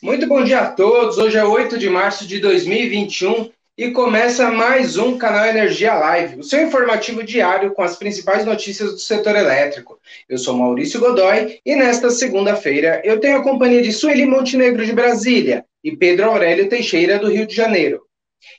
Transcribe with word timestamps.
Muito 0.00 0.28
bom 0.28 0.44
dia 0.44 0.60
a 0.60 0.70
todos. 0.70 1.18
Hoje 1.18 1.36
é 1.36 1.44
8 1.44 1.76
de 1.76 1.90
março 1.90 2.24
de 2.24 2.38
2021 2.38 3.50
e 3.76 3.90
começa 3.90 4.48
mais 4.48 4.96
um 4.96 5.18
canal 5.18 5.46
Energia 5.46 5.92
Live, 5.94 6.38
o 6.38 6.44
seu 6.44 6.62
informativo 6.62 7.24
diário 7.24 7.74
com 7.74 7.82
as 7.82 7.96
principais 7.96 8.44
notícias 8.44 8.92
do 8.92 8.98
setor 9.00 9.34
elétrico. 9.34 9.98
Eu 10.28 10.38
sou 10.38 10.56
Maurício 10.56 11.00
Godoy 11.00 11.58
e 11.66 11.74
nesta 11.74 12.10
segunda-feira 12.10 13.02
eu 13.04 13.18
tenho 13.18 13.38
a 13.38 13.42
companhia 13.42 13.82
de 13.82 13.90
Sueli 13.90 14.24
Montenegro 14.24 14.86
de 14.86 14.92
Brasília 14.92 15.64
e 15.82 15.96
Pedro 15.96 16.26
Aurélio 16.26 16.68
Teixeira 16.68 17.18
do 17.18 17.28
Rio 17.28 17.44
de 17.44 17.56
Janeiro. 17.56 18.02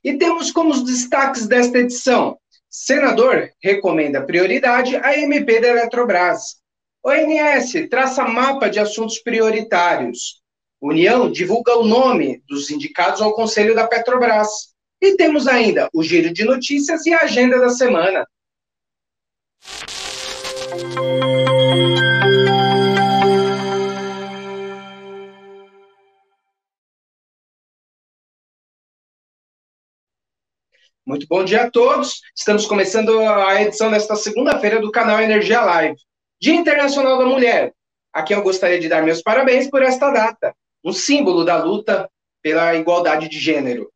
E 0.03 0.17
temos 0.17 0.51
como 0.51 0.71
os 0.71 0.83
destaques 0.83 1.47
desta 1.47 1.77
edição: 1.77 2.37
senador 2.69 3.49
recomenda 3.63 4.21
prioridade 4.21 4.97
à 4.97 5.17
MP 5.17 5.61
da 5.61 5.69
Eletrobras. 5.69 6.57
ONS 7.01 7.87
traça 7.89 8.25
mapa 8.27 8.69
de 8.69 8.77
assuntos 8.77 9.19
prioritários. 9.19 10.39
União 10.81 11.29
divulga 11.29 11.77
o 11.77 11.83
nome 11.83 12.41
dos 12.47 12.71
indicados 12.71 13.21
ao 13.21 13.33
Conselho 13.33 13.75
da 13.75 13.85
Petrobras. 13.85 14.73
E 15.01 15.15
temos 15.17 15.45
ainda 15.45 15.89
o 15.93 16.01
giro 16.01 16.31
de 16.31 16.45
notícias 16.45 17.05
e 17.05 17.13
a 17.13 17.19
agenda 17.19 17.59
da 17.59 17.69
semana. 17.69 18.25
Muito 31.05 31.27
bom 31.27 31.43
dia 31.43 31.63
a 31.63 31.71
todos. 31.71 32.21
Estamos 32.33 32.65
começando 32.65 33.19
a 33.19 33.61
edição 33.61 33.91
desta 33.91 34.15
segunda-feira 34.15 34.79
do 34.79 34.91
canal 34.91 35.19
Energia 35.19 35.59
Live. 35.59 35.97
Dia 36.39 36.55
Internacional 36.55 37.17
da 37.17 37.25
Mulher. 37.25 37.73
Aqui 38.13 38.33
eu 38.33 38.41
gostaria 38.41 38.79
de 38.79 38.87
dar 38.87 39.03
meus 39.03 39.21
parabéns 39.21 39.69
por 39.69 39.83
esta 39.83 40.09
data 40.11 40.55
um 40.83 40.93
símbolo 40.93 41.43
da 41.43 41.63
luta 41.63 42.09
pela 42.41 42.75
igualdade 42.75 43.29
de 43.29 43.39
gênero. 43.39 43.89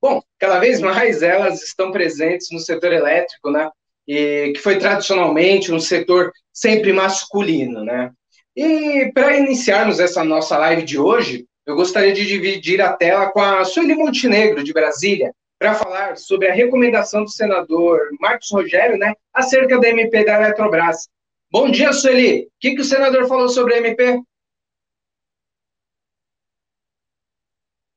Bom, 0.00 0.22
cada 0.38 0.58
vez 0.58 0.80
mais 0.80 1.22
elas 1.22 1.62
estão 1.62 1.90
presentes 1.90 2.48
no 2.50 2.58
setor 2.58 2.92
elétrico, 2.92 3.50
né? 3.50 3.70
E, 4.06 4.52
que 4.54 4.60
foi 4.60 4.78
tradicionalmente 4.78 5.72
um 5.72 5.80
setor 5.80 6.32
sempre 6.52 6.92
masculino, 6.92 7.84
né? 7.84 8.12
E 8.54 9.10
para 9.12 9.36
iniciarmos 9.36 10.00
essa 10.00 10.24
nossa 10.24 10.56
live 10.58 10.82
de 10.82 10.98
hoje, 10.98 11.46
eu 11.66 11.74
gostaria 11.74 12.12
de 12.12 12.24
dividir 12.24 12.80
a 12.80 12.92
tela 12.92 13.30
com 13.30 13.40
a 13.40 13.64
Sueli 13.64 13.94
Montenegro, 13.94 14.62
de 14.62 14.72
Brasília, 14.72 15.32
para 15.58 15.74
falar 15.74 16.16
sobre 16.16 16.48
a 16.48 16.54
recomendação 16.54 17.24
do 17.24 17.30
senador 17.30 18.00
Marcos 18.20 18.48
Rogério, 18.50 18.96
né, 18.96 19.12
acerca 19.32 19.78
da 19.78 19.88
MP 19.88 20.24
da 20.24 20.36
Eletrobras. 20.36 21.08
Bom 21.50 21.70
dia, 21.70 21.92
Sueli. 21.92 22.44
O 22.44 22.48
que, 22.60 22.74
que 22.74 22.80
o 22.80 22.84
senador 22.84 23.26
falou 23.26 23.48
sobre 23.48 23.74
a 23.74 23.78
MP? 23.78 24.20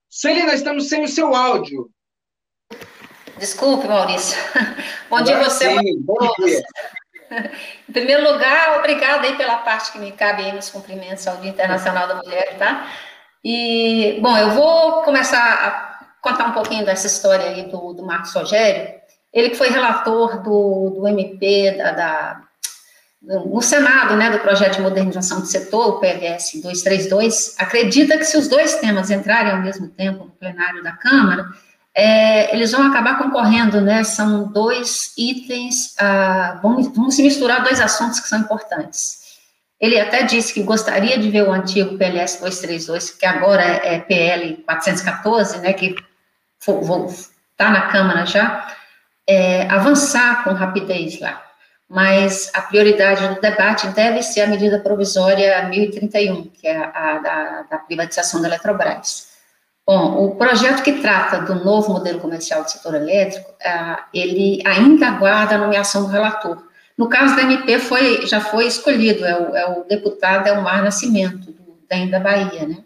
Celina, 0.09 0.55
estamos 0.55 0.89
sem 0.89 1.03
o 1.03 1.07
seu 1.07 1.35
áudio. 1.35 1.91
Desculpe, 3.37 3.87
Maurício. 3.87 4.37
Bom 5.07 5.21
dia 5.21 5.37
você. 5.37 5.69
Sim, 5.69 6.01
bom 6.01 6.33
dia. 6.39 6.63
Em 7.87 7.93
primeiro 7.93 8.23
lugar, 8.23 8.79
obrigada 8.79 9.27
aí 9.27 9.37
pela 9.37 9.57
parte 9.57 9.91
que 9.91 9.99
me 9.99 10.11
cabe 10.11 10.43
aí 10.43 10.51
nos 10.51 10.69
cumprimentos 10.69 11.27
ao 11.27 11.37
Dia 11.37 11.51
Internacional 11.51 12.07
da 12.07 12.15
Mulher, 12.15 12.57
tá? 12.57 12.91
E, 13.43 14.19
bom, 14.19 14.35
eu 14.35 14.49
vou 14.51 15.03
começar 15.03 15.39
a 15.39 16.05
contar 16.21 16.47
um 16.47 16.53
pouquinho 16.53 16.83
dessa 16.83 17.05
história 17.05 17.45
aí 17.45 17.69
do, 17.69 17.93
do 17.93 18.03
Marcos 18.03 18.33
Rogério. 18.33 18.99
Ele 19.31 19.51
que 19.51 19.55
foi 19.55 19.69
relator 19.69 20.41
do, 20.41 20.89
do 20.89 21.07
MP 21.07 21.71
da, 21.77 21.91
da 21.91 22.48
no 23.21 23.61
Senado, 23.61 24.15
né, 24.15 24.29
do 24.29 24.39
projeto 24.39 24.77
de 24.77 24.81
modernização 24.81 25.41
do 25.41 25.45
setor, 25.45 25.89
o 25.89 25.99
PLS 25.99 26.61
232, 26.61 27.55
acredita 27.59 28.17
que 28.17 28.23
se 28.23 28.37
os 28.37 28.47
dois 28.47 28.75
temas 28.75 29.09
entrarem 29.09 29.51
ao 29.51 29.61
mesmo 29.61 29.89
tempo 29.89 30.23
no 30.23 30.31
plenário 30.31 30.81
da 30.81 30.93
Câmara, 30.93 31.45
é, 31.93 32.55
eles 32.55 32.71
vão 32.71 32.87
acabar 32.87 33.17
concorrendo, 33.17 33.81
né, 33.81 34.05
são 34.05 34.47
dois 34.47 35.13
itens, 35.17 35.95
ah, 35.99 36.59
vão, 36.61 36.81
vão 36.81 37.11
se 37.11 37.21
misturar 37.21 37.61
dois 37.61 37.81
assuntos 37.81 38.21
que 38.21 38.29
são 38.29 38.39
importantes. 38.39 39.19
Ele 39.81 39.99
até 39.99 40.23
disse 40.23 40.53
que 40.53 40.63
gostaria 40.63 41.17
de 41.17 41.29
ver 41.29 41.43
o 41.43 41.51
antigo 41.51 41.97
PLS 41.97 42.39
232, 42.39 43.11
que 43.11 43.25
agora 43.25 43.63
é 43.63 43.99
PL 43.99 44.63
414, 44.65 45.59
né, 45.59 45.73
que 45.73 45.95
está 46.61 47.69
na 47.69 47.87
Câmara 47.87 48.25
já, 48.25 48.73
é, 49.27 49.69
avançar 49.69 50.43
com 50.43 50.53
rapidez 50.53 51.19
lá 51.19 51.48
mas 51.89 52.51
a 52.53 52.61
prioridade 52.61 53.27
do 53.27 53.41
debate 53.41 53.87
deve 53.87 54.21
ser 54.21 54.41
a 54.41 54.47
medida 54.47 54.79
provisória 54.79 55.67
1031, 55.67 56.43
que 56.49 56.67
é 56.67 56.77
a, 56.77 57.65
da, 57.67 57.77
privatização 57.79 58.41
da 58.41 58.47
Eletrobras. 58.47 59.29
Bom, 59.87 60.23
o 60.23 60.35
projeto 60.35 60.83
que 60.83 61.01
trata 61.01 61.39
do 61.41 61.65
novo 61.65 61.91
modelo 61.91 62.19
comercial 62.19 62.63
do 62.63 62.69
setor 62.69 62.93
elétrico, 62.93 63.49
uh, 63.49 64.03
ele 64.13 64.61
ainda 64.63 65.07
aguarda 65.07 65.55
a 65.55 65.57
nomeação 65.57 66.03
do 66.03 66.09
relator. 66.09 66.61
No 66.95 67.09
caso 67.09 67.35
da 67.35 67.41
MP, 67.41 67.79
foi, 67.79 68.27
já 68.27 68.39
foi 68.39 68.67
escolhido, 68.67 69.25
é 69.25 69.35
o, 69.35 69.55
é 69.55 69.65
o 69.65 69.83
deputado 69.85 70.45
Elmar 70.47 70.83
Nascimento, 70.83 71.51
do 71.51 72.11
da 72.11 72.19
Bahia, 72.19 72.67
né? 72.67 72.83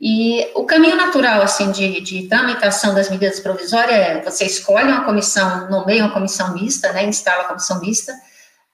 E 0.00 0.50
o 0.54 0.64
caminho 0.64 0.96
natural, 0.96 1.42
assim, 1.42 1.70
de, 1.70 2.00
de 2.00 2.26
tramitação 2.26 2.94
das 2.94 3.10
medidas 3.10 3.38
provisórias 3.38 3.98
é 3.98 4.22
você 4.22 4.46
escolhe 4.46 4.86
uma 4.86 5.04
comissão, 5.04 5.68
nomeia 5.68 6.04
uma 6.04 6.12
comissão 6.12 6.54
mista, 6.54 6.90
né, 6.92 7.04
instala 7.04 7.42
a 7.42 7.48
comissão 7.48 7.80
mista 7.80 8.14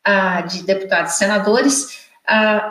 a, 0.04 0.42
de 0.42 0.62
deputados 0.62 1.14
e 1.14 1.16
senadores, 1.16 2.06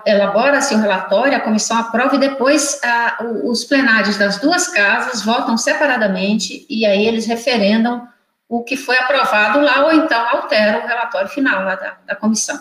elabora-se 0.06 0.74
um 0.74 0.82
relatório, 0.82 1.36
a 1.36 1.42
comissão 1.42 1.78
aprova 1.78 2.16
e 2.16 2.20
depois 2.20 2.80
a, 2.82 3.18
os 3.44 3.66
plenários 3.66 4.18
das 4.18 4.38
duas 4.38 4.68
casas 4.70 5.22
votam 5.22 5.58
separadamente 5.58 6.66
e 6.70 6.86
aí 6.86 7.06
eles 7.06 7.26
referendam 7.26 8.08
o 8.48 8.64
que 8.64 8.78
foi 8.78 8.98
aprovado 8.98 9.60
lá 9.60 9.86
ou 9.86 9.92
então 9.92 10.30
alteram 10.30 10.84
o 10.84 10.88
relatório 10.88 11.28
final 11.28 11.64
lá 11.64 11.76
da, 11.76 11.98
da 12.06 12.16
comissão. 12.16 12.58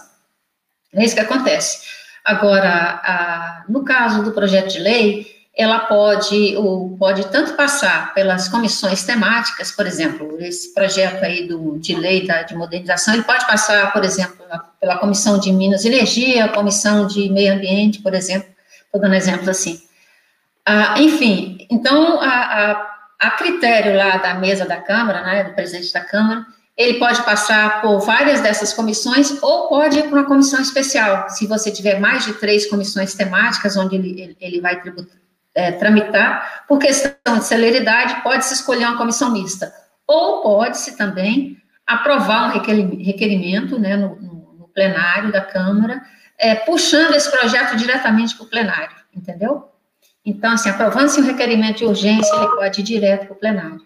É 0.93 1.05
isso 1.05 1.15
que 1.15 1.21
acontece. 1.21 1.87
Agora, 2.25 3.65
no 3.69 3.84
caso 3.84 4.22
do 4.22 4.32
projeto 4.32 4.72
de 4.72 4.78
lei, 4.78 5.34
ela 5.56 5.81
pode, 5.81 6.56
ou 6.56 6.97
pode 6.97 7.28
tanto 7.28 7.54
passar 7.54 8.12
pelas 8.12 8.48
comissões 8.48 9.04
temáticas, 9.04 9.70
por 9.70 9.87
exemplo, 9.87 10.37
esse 10.41 10.75
projeto 10.75 11.22
aí 11.22 11.47
do, 11.47 11.78
de 11.78 11.94
lei 11.94 12.26
da, 12.26 12.42
de 12.42 12.56
modernização, 12.56 13.15
ele 13.15 13.22
pode 13.22 13.47
passar, 13.47 13.93
por 13.93 14.03
exemplo, 14.03 14.37
pela 14.81 14.98
Comissão 14.98 15.38
de 15.38 15.53
Minas 15.53 15.84
e 15.84 15.88
Energia, 15.88 16.48
Comissão 16.48 17.06
de 17.06 17.28
Meio 17.31 17.54
Ambiente, 17.54 18.03
por 18.03 18.14
exemplo, 18.14 18.48
estou 18.84 19.00
dando 19.00 19.14
exemplo 19.14 19.48
assim. 19.48 19.81
Ah, 20.66 20.97
enfim, 20.98 21.64
então, 21.70 22.20
a, 22.20 22.26
a, 22.26 22.97
a, 23.20 23.31
critério 23.32 23.97
lá 23.97 24.16
da 24.16 24.34
mesa 24.34 24.64
da 24.64 24.81
Câmara, 24.81 25.22
né, 25.22 25.44
do 25.44 25.54
presidente 25.54 25.93
da 25.93 26.00
Câmara, 26.00 26.44
ele 26.76 26.98
pode 26.98 27.22
passar 27.22 27.81
por 27.81 28.00
várias 28.00 28.41
dessas 28.41 28.72
comissões 28.72 29.41
ou 29.41 29.69
pode 29.69 30.00
ir 30.00 30.09
para 30.09 30.19
uma 30.19 30.26
comissão 30.26 30.60
especial, 30.60 31.28
se 31.31 31.47
você 31.47 31.70
tiver 31.70 32.00
mais 32.00 32.25
de 32.25 32.32
três 32.34 32.66
comissões 32.66 33.14
temáticas, 33.14 33.76
onde 33.76 33.94
ele, 33.94 34.20
ele, 34.20 34.37
ele 34.41 34.60
vai 34.60 34.81
tributar 34.81 35.24
é, 35.54 35.72
tramitar, 35.72 36.65
por 36.66 36.78
questão 36.78 37.38
de 37.38 37.44
celeridade, 37.44 38.22
pode-se 38.22 38.54
escolher 38.54 38.87
uma 38.87 38.98
comissão 38.98 39.31
mista, 39.31 39.72
ou 40.06 40.42
pode-se 40.42 40.97
também 40.97 41.56
aprovar 41.87 42.48
um 42.48 42.60
requerimento 42.98 43.78
né, 43.78 43.97
no, 43.97 44.16
no 44.16 44.69
plenário 44.75 45.31
da 45.31 45.41
Câmara, 45.41 46.03
é, 46.38 46.54
puxando 46.54 47.14
esse 47.14 47.31
projeto 47.31 47.76
diretamente 47.76 48.34
para 48.34 48.44
o 48.44 48.48
plenário, 48.48 48.97
entendeu? 49.14 49.70
Então, 50.25 50.53
assim, 50.53 50.70
aprovando-se 50.70 51.20
um 51.20 51.26
requerimento 51.26 51.78
de 51.78 51.84
urgência, 51.84 52.34
ele 52.34 52.48
pode 52.48 52.81
ir 52.81 52.84
direto 52.84 53.26
para 53.26 53.34
o 53.34 53.38
plenário. 53.38 53.81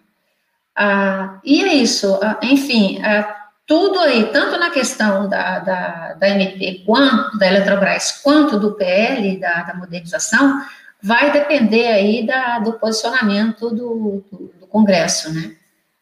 Ah, 0.75 1.39
e 1.43 1.61
é 1.61 1.73
isso, 1.73 2.17
ah, 2.23 2.39
enfim, 2.41 3.01
ah, 3.03 3.35
tudo 3.67 3.99
aí, 3.99 4.31
tanto 4.31 4.57
na 4.57 4.69
questão 4.69 5.27
da, 5.27 5.59
da, 5.59 6.13
da 6.13 6.29
MP, 6.29 6.83
quanto 6.85 7.37
da 7.37 7.47
Eletrobras, 7.47 8.21
quanto 8.23 8.57
do 8.57 8.73
PL, 8.75 9.37
da, 9.37 9.63
da 9.63 9.73
modernização, 9.75 10.61
vai 11.01 11.31
depender 11.31 11.87
aí 11.87 12.25
da, 12.25 12.59
do 12.59 12.73
posicionamento 12.73 13.69
do, 13.69 14.23
do, 14.31 14.53
do, 14.59 14.67
Congresso, 14.67 15.33
né? 15.33 15.55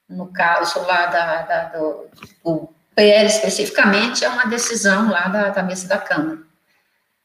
No 0.09 0.27
caso 0.27 0.79
lá 0.85 1.05
da, 1.05 1.41
da 1.44 1.63
do, 1.65 2.05
do, 2.44 2.69
PL 2.95 3.27
especificamente, 3.27 4.25
é 4.25 4.29
uma 4.29 4.45
decisão 4.45 5.09
lá 5.11 5.27
da, 5.27 5.49
da 5.49 5.61
mesa 5.61 5.88
da 5.88 5.99
Câmara. 5.99 6.39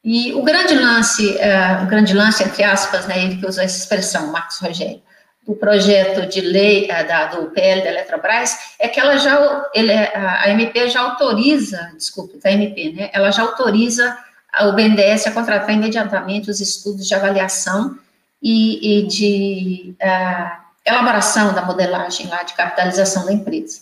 E 0.03 0.33
o 0.33 0.43
grande 0.43 0.75
lance, 0.75 1.35
é, 1.39 1.81
o 1.81 1.87
grande 1.87 2.13
lance, 2.13 2.43
entre 2.43 2.63
aspas, 2.63 3.07
né, 3.07 3.23
ele 3.23 3.37
que 3.37 3.47
usou 3.47 3.63
essa 3.63 3.77
expressão, 3.77 4.27
Marcos 4.27 4.59
Rogério, 4.59 5.01
do 5.47 5.55
projeto 5.55 6.27
de 6.27 6.41
lei 6.41 6.89
é, 6.91 7.03
da, 7.03 7.25
do 7.25 7.49
PL 7.51 7.81
da 7.81 7.89
Eletrobras, 7.89 8.75
é 8.77 8.87
que 8.87 8.99
ela 8.99 9.17
já, 9.17 9.65
ele, 9.73 9.91
a 9.91 10.47
MP 10.49 10.89
já 10.89 11.01
autoriza, 11.01 11.91
desculpe, 11.97 12.37
da 12.37 12.51
MP, 12.51 12.91
né, 12.91 13.09
ela 13.11 13.31
já 13.31 13.41
autoriza 13.41 14.15
o 14.61 14.73
BNDES 14.73 15.27
a 15.27 15.31
contratar 15.31 15.71
imediatamente 15.71 16.49
os 16.49 16.59
estudos 16.59 17.07
de 17.07 17.15
avaliação 17.15 17.97
e, 18.41 18.99
e 18.99 19.07
de 19.07 19.95
uh, 20.01 20.63
elaboração 20.85 21.53
da 21.53 21.63
modelagem 21.63 22.27
lá 22.27 22.43
de 22.43 22.53
capitalização 22.53 23.25
da 23.25 23.33
empresa. 23.33 23.81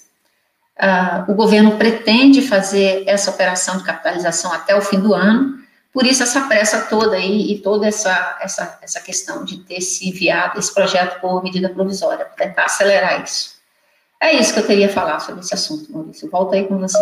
Uh, 0.80 1.32
o 1.32 1.36
governo 1.36 1.78
pretende 1.78 2.42
fazer 2.42 3.04
essa 3.06 3.30
operação 3.30 3.78
de 3.78 3.84
capitalização 3.84 4.54
até 4.54 4.76
o 4.76 4.82
fim 4.82 5.00
do 5.00 5.14
ano, 5.14 5.62
Por 5.94 6.06
isso 6.06 6.24
essa 6.24 6.42
pressa 6.48 6.82
toda 6.82 7.18
aí 7.18 7.52
e 7.52 7.60
toda 7.60 7.86
essa, 7.86 8.38
essa, 8.42 8.80
essa 8.82 9.02
questão 9.02 9.44
de 9.44 9.58
ter 9.58 9.82
se 9.82 10.08
enviado 10.08 10.58
esse 10.58 10.74
projeto 10.74 11.20
por 11.20 11.44
medida 11.44 11.70
provisória, 11.70 12.26
para 12.26 12.48
tentar 12.48 12.66
acelerar 12.66 13.22
isso. 13.22 13.60
É 14.20 14.32
isso 14.34 14.54
que 14.54 14.60
eu 14.60 14.68
teria 14.68 14.86
a 14.86 14.90
falar 14.90 15.20
sobre 15.20 15.42
esse 15.42 15.54
assunto, 15.54 15.92
Maurício. 15.92 16.30
Volto 16.30 16.54
aí 16.54 16.66
com 16.66 16.78
você. 16.78 16.98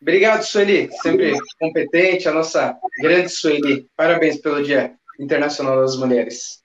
Obrigado, 0.00 0.42
Sueli. 0.44 0.88
Sempre 1.02 1.32
competente, 1.58 2.28
a 2.28 2.32
nossa 2.32 2.78
grande 3.00 3.28
Sueli. 3.30 3.88
Parabéns 3.96 4.40
pelo 4.40 4.62
Dia 4.62 4.94
Internacional 5.18 5.80
das 5.80 5.96
Mulheres. 5.96 6.62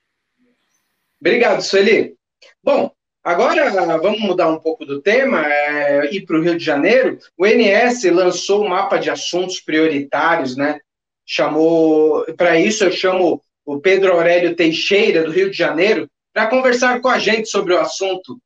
Obrigado, 1.19 1.61
Sueli. 1.61 2.15
Bom, 2.61 2.91
agora 3.23 3.71
vamos 3.97 4.19
mudar 4.19 4.49
um 4.49 4.59
pouco 4.59 4.85
do 4.85 5.01
tema, 5.01 5.45
é, 5.47 6.13
ir 6.13 6.25
para 6.25 6.37
o 6.37 6.41
Rio 6.41 6.57
de 6.57 6.63
Janeiro. 6.63 7.17
O 7.37 7.47
INS 7.47 8.03
lançou 8.03 8.63
um 8.63 8.69
mapa 8.69 8.97
de 8.97 9.09
assuntos 9.09 9.59
prioritários, 9.59 10.55
né? 10.55 10.79
Chamou, 11.25 12.25
para 12.35 12.59
isso 12.59 12.83
eu 12.83 12.91
chamo 12.91 13.41
o 13.65 13.79
Pedro 13.79 14.11
Aurélio 14.11 14.55
Teixeira, 14.55 15.23
do 15.23 15.31
Rio 15.31 15.49
de 15.49 15.57
Janeiro, 15.57 16.07
para 16.33 16.47
conversar 16.47 17.01
com 17.01 17.07
a 17.07 17.17
gente 17.17 17.47
sobre 17.47 17.73
o 17.73 17.79
assunto. 17.79 18.37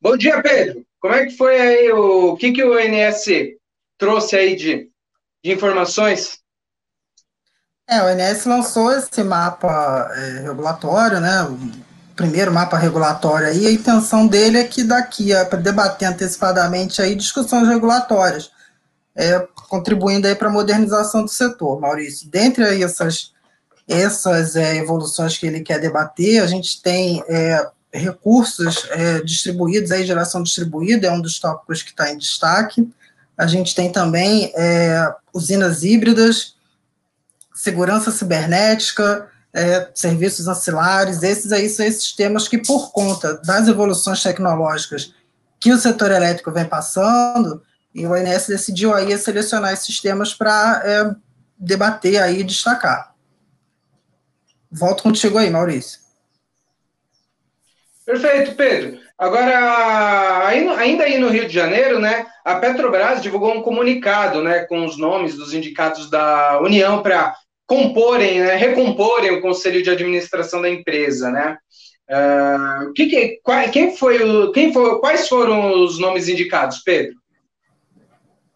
Bom 0.00 0.16
dia, 0.16 0.40
Pedro. 0.42 0.87
Como 1.00 1.14
é 1.14 1.26
que 1.26 1.36
foi 1.36 1.60
aí 1.60 1.92
o, 1.92 2.32
o 2.32 2.36
que, 2.36 2.52
que 2.52 2.64
o 2.64 2.78
INS 2.78 3.24
trouxe 3.96 4.36
aí 4.36 4.56
de, 4.56 4.90
de 5.44 5.52
informações? 5.52 6.38
É, 7.88 8.02
o 8.02 8.10
INS 8.10 8.44
lançou 8.44 8.92
esse 8.92 9.22
mapa 9.22 10.10
é, 10.14 10.40
regulatório, 10.40 11.20
né? 11.20 11.42
O 11.44 12.14
primeiro 12.14 12.52
mapa 12.52 12.76
regulatório 12.76 13.46
aí, 13.46 13.66
a 13.66 13.70
intenção 13.70 14.26
dele 14.26 14.58
é 14.58 14.64
que 14.64 14.82
daqui 14.82 15.32
a 15.32 15.46
para 15.46 15.58
debater 15.58 16.08
antecipadamente 16.08 17.00
aí 17.00 17.14
discussões 17.14 17.68
regulatórias, 17.68 18.50
é, 19.16 19.46
contribuindo 19.68 20.26
aí 20.26 20.34
para 20.34 20.48
a 20.48 20.52
modernização 20.52 21.22
do 21.22 21.30
setor, 21.30 21.80
Maurício. 21.80 22.28
Dentre 22.28 22.64
aí 22.64 22.82
essas 22.82 23.32
essas 23.88 24.54
é, 24.54 24.76
evoluções 24.76 25.38
que 25.38 25.46
ele 25.46 25.60
quer 25.62 25.80
debater, 25.80 26.42
a 26.42 26.46
gente 26.46 26.82
tem 26.82 27.24
é, 27.26 27.66
recursos 27.92 28.86
é, 28.90 29.20
distribuídos, 29.20 29.90
aí 29.90 30.06
geração 30.06 30.42
distribuída 30.42 31.06
é 31.06 31.10
um 31.10 31.20
dos 31.20 31.38
tópicos 31.38 31.82
que 31.82 31.90
está 31.90 32.10
em 32.10 32.18
destaque. 32.18 32.88
A 33.36 33.46
gente 33.46 33.74
tem 33.74 33.90
também 33.90 34.52
é, 34.56 35.12
usinas 35.32 35.82
híbridas, 35.82 36.54
segurança 37.54 38.10
cibernética, 38.10 39.28
é, 39.52 39.90
serviços 39.94 40.46
ancilares, 40.46 41.22
esses 41.22 41.52
aí 41.52 41.68
são 41.68 41.84
esses 41.84 42.12
temas 42.12 42.46
que, 42.46 42.58
por 42.58 42.92
conta 42.92 43.40
das 43.44 43.66
evoluções 43.66 44.22
tecnológicas 44.22 45.14
que 45.58 45.72
o 45.72 45.78
setor 45.78 46.10
elétrico 46.10 46.52
vem 46.52 46.64
passando, 46.64 47.62
e 47.94 48.06
o 48.06 48.12
ONS 48.12 48.46
decidiu 48.46 48.94
aí 48.94 49.16
selecionar 49.18 49.72
esses 49.72 50.00
temas 50.00 50.32
para 50.32 50.82
é, 50.84 51.16
debater 51.58 52.22
aí 52.22 52.40
e 52.40 52.44
destacar. 52.44 53.14
Volto 54.70 55.02
contigo 55.02 55.38
aí, 55.38 55.50
Maurício. 55.50 55.98
Perfeito, 58.08 58.54
Pedro. 58.54 58.98
Agora, 59.18 60.48
ainda 60.48 61.04
aí 61.04 61.18
no 61.18 61.28
Rio 61.28 61.46
de 61.46 61.52
Janeiro, 61.52 61.98
né, 61.98 62.24
a 62.42 62.54
Petrobras 62.54 63.20
divulgou 63.20 63.52
um 63.52 63.60
comunicado, 63.60 64.42
né, 64.42 64.60
com 64.60 64.82
os 64.82 64.96
nomes 64.96 65.36
dos 65.36 65.52
indicados 65.52 66.08
da 66.08 66.58
União 66.62 67.02
para 67.02 67.36
comporem, 67.66 68.40
né, 68.40 68.56
recomporem 68.56 69.32
o 69.32 69.42
conselho 69.42 69.82
de 69.82 69.90
administração 69.90 70.62
da 70.62 70.70
empresa, 70.70 71.30
né? 71.30 71.58
Uh, 72.08 72.94
que, 72.94 73.08
que, 73.08 73.40
quem 73.70 73.94
foi 73.94 74.22
o, 74.22 74.52
quem 74.52 74.72
foi, 74.72 74.98
quais 75.00 75.28
foram 75.28 75.84
os 75.84 75.98
nomes 75.98 76.30
indicados, 76.30 76.78
Pedro? 76.78 77.14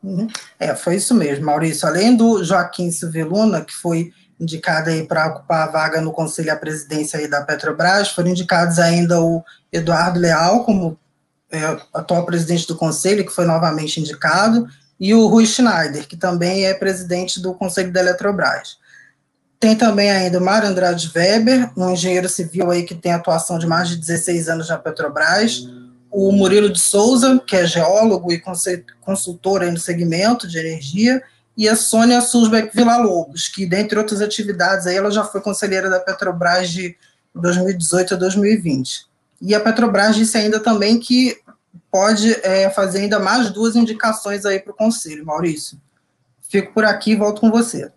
Uhum. 0.02 0.28
É, 0.58 0.74
foi 0.74 0.96
isso 0.96 1.14
mesmo, 1.14 1.44
Maurício. 1.44 1.86
Além 1.86 2.16
do 2.16 2.42
Joaquim 2.42 2.90
Silveluna, 2.90 3.62
que 3.62 3.74
foi 3.74 4.12
indicado 4.42 4.90
aí 4.90 5.04
para 5.04 5.28
ocupar 5.28 5.68
a 5.68 5.70
vaga 5.70 6.00
no 6.00 6.12
conselho 6.12 6.52
a 6.52 6.56
presidência 6.56 7.18
aí 7.18 7.28
da 7.28 7.42
Petrobras, 7.42 8.08
foram 8.08 8.30
indicados 8.30 8.78
ainda 8.78 9.20
o 9.20 9.42
Eduardo 9.72 10.18
Leal 10.18 10.64
como 10.64 10.98
é, 11.50 11.78
atual 11.94 12.24
presidente 12.24 12.66
do 12.66 12.76
conselho, 12.76 13.24
que 13.24 13.32
foi 13.32 13.44
novamente 13.44 14.00
indicado, 14.00 14.66
e 14.98 15.14
o 15.14 15.26
Rui 15.26 15.46
Schneider, 15.46 16.08
que 16.08 16.16
também 16.16 16.64
é 16.64 16.74
presidente 16.74 17.40
do 17.40 17.54
conselho 17.54 17.92
da 17.92 18.00
Eletrobras. 18.00 18.78
Tem 19.60 19.76
também 19.76 20.10
ainda 20.10 20.38
o 20.38 20.44
Mário 20.44 20.68
Andrade 20.68 21.10
Weber, 21.14 21.70
um 21.76 21.90
engenheiro 21.90 22.28
civil 22.28 22.70
aí 22.70 22.82
que 22.82 22.94
tem 22.94 23.12
atuação 23.12 23.58
de 23.58 23.66
mais 23.66 23.88
de 23.88 23.96
16 23.96 24.48
anos 24.48 24.68
na 24.68 24.78
Petrobras, 24.78 25.68
o 26.10 26.32
Murilo 26.32 26.70
de 26.70 26.80
Souza, 26.80 27.40
que 27.46 27.56
é 27.56 27.66
geólogo 27.66 28.32
e 28.32 28.42
consultor 29.00 29.62
aí 29.62 29.70
no 29.70 29.78
segmento 29.78 30.48
de 30.48 30.58
energia, 30.58 31.22
e 31.56 31.68
a 31.68 31.76
Sônia 31.76 32.20
Sulzbeck 32.20 32.74
Villa-Lobos, 32.74 33.48
que, 33.48 33.66
dentre 33.66 33.98
outras 33.98 34.20
atividades, 34.20 34.86
aí, 34.86 34.96
ela 34.96 35.10
já 35.10 35.24
foi 35.24 35.40
conselheira 35.40 35.90
da 35.90 36.00
Petrobras 36.00 36.70
de 36.70 36.96
2018 37.34 38.14
a 38.14 38.16
2020. 38.16 39.06
E 39.40 39.54
a 39.54 39.60
Petrobras 39.60 40.16
disse 40.16 40.38
ainda 40.38 40.60
também 40.60 40.98
que 40.98 41.40
pode 41.90 42.32
é, 42.42 42.70
fazer 42.70 43.00
ainda 43.00 43.18
mais 43.18 43.50
duas 43.50 43.76
indicações 43.76 44.46
aí 44.46 44.58
para 44.60 44.72
o 44.72 44.76
Conselho, 44.76 45.26
Maurício. 45.26 45.78
Fico 46.48 46.72
por 46.72 46.84
aqui 46.84 47.12
e 47.12 47.16
volto 47.16 47.40
com 47.40 47.50
você. 47.50 47.92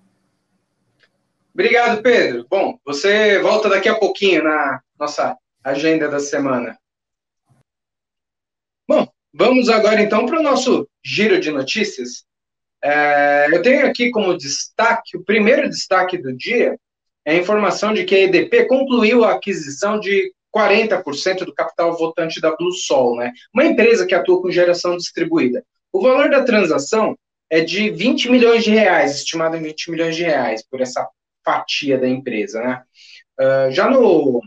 Obrigado, 1.54 2.02
Pedro. 2.02 2.46
Bom, 2.50 2.78
você 2.86 3.40
volta 3.40 3.70
daqui 3.70 3.88
a 3.88 3.98
pouquinho 3.98 4.44
na 4.44 4.82
nossa 5.00 5.38
agenda 5.64 6.10
da 6.10 6.20
semana. 6.20 6.78
Bom, 8.88 9.08
vamos 9.34 9.70
agora 9.70 10.02
então 10.02 10.26
para 10.26 10.40
o 10.40 10.44
nosso 10.44 10.88
giro 11.04 11.40
de 11.40 11.52
notícias. 11.52 12.26
É, 12.88 13.48
eu 13.52 13.64
tenho 13.64 13.88
aqui 13.88 14.12
como 14.12 14.38
destaque, 14.38 15.18
o 15.18 15.24
primeiro 15.24 15.68
destaque 15.68 16.20
do 16.20 16.32
dia 16.32 16.78
é 17.26 17.32
a 17.32 17.36
informação 17.36 17.92
de 17.92 18.04
que 18.04 18.14
a 18.14 18.20
EDP 18.20 18.66
concluiu 18.66 19.24
a 19.24 19.32
aquisição 19.32 20.00
de 20.00 20.32
40% 20.56 21.46
do 21.46 21.54
capital 21.54 21.98
votante 21.98 22.40
da 22.40 22.56
Blue 22.56 22.72
Sol, 22.72 23.16
né? 23.18 23.32
uma 23.52 23.66
empresa 23.66 24.06
que 24.06 24.14
atua 24.14 24.40
com 24.40 24.52
geração 24.52 24.96
distribuída. 24.96 25.66
O 25.92 26.00
valor 26.00 26.30
da 26.30 26.44
transação 26.44 27.18
é 27.50 27.62
de 27.62 27.90
20 27.90 28.30
milhões 28.30 28.64
de 28.64 28.70
reais, 28.70 29.16
estimado 29.16 29.58
em 29.58 29.64
20 29.64 29.90
milhões 29.90 30.16
de 30.16 30.22
reais, 30.22 30.64
por 30.70 30.80
essa 30.80 31.10
fatia 31.44 31.98
da 31.98 32.08
empresa, 32.08 32.62
né? 32.62 32.84
Uh, 33.40 33.72
já 33.72 33.90
no, 33.90 34.42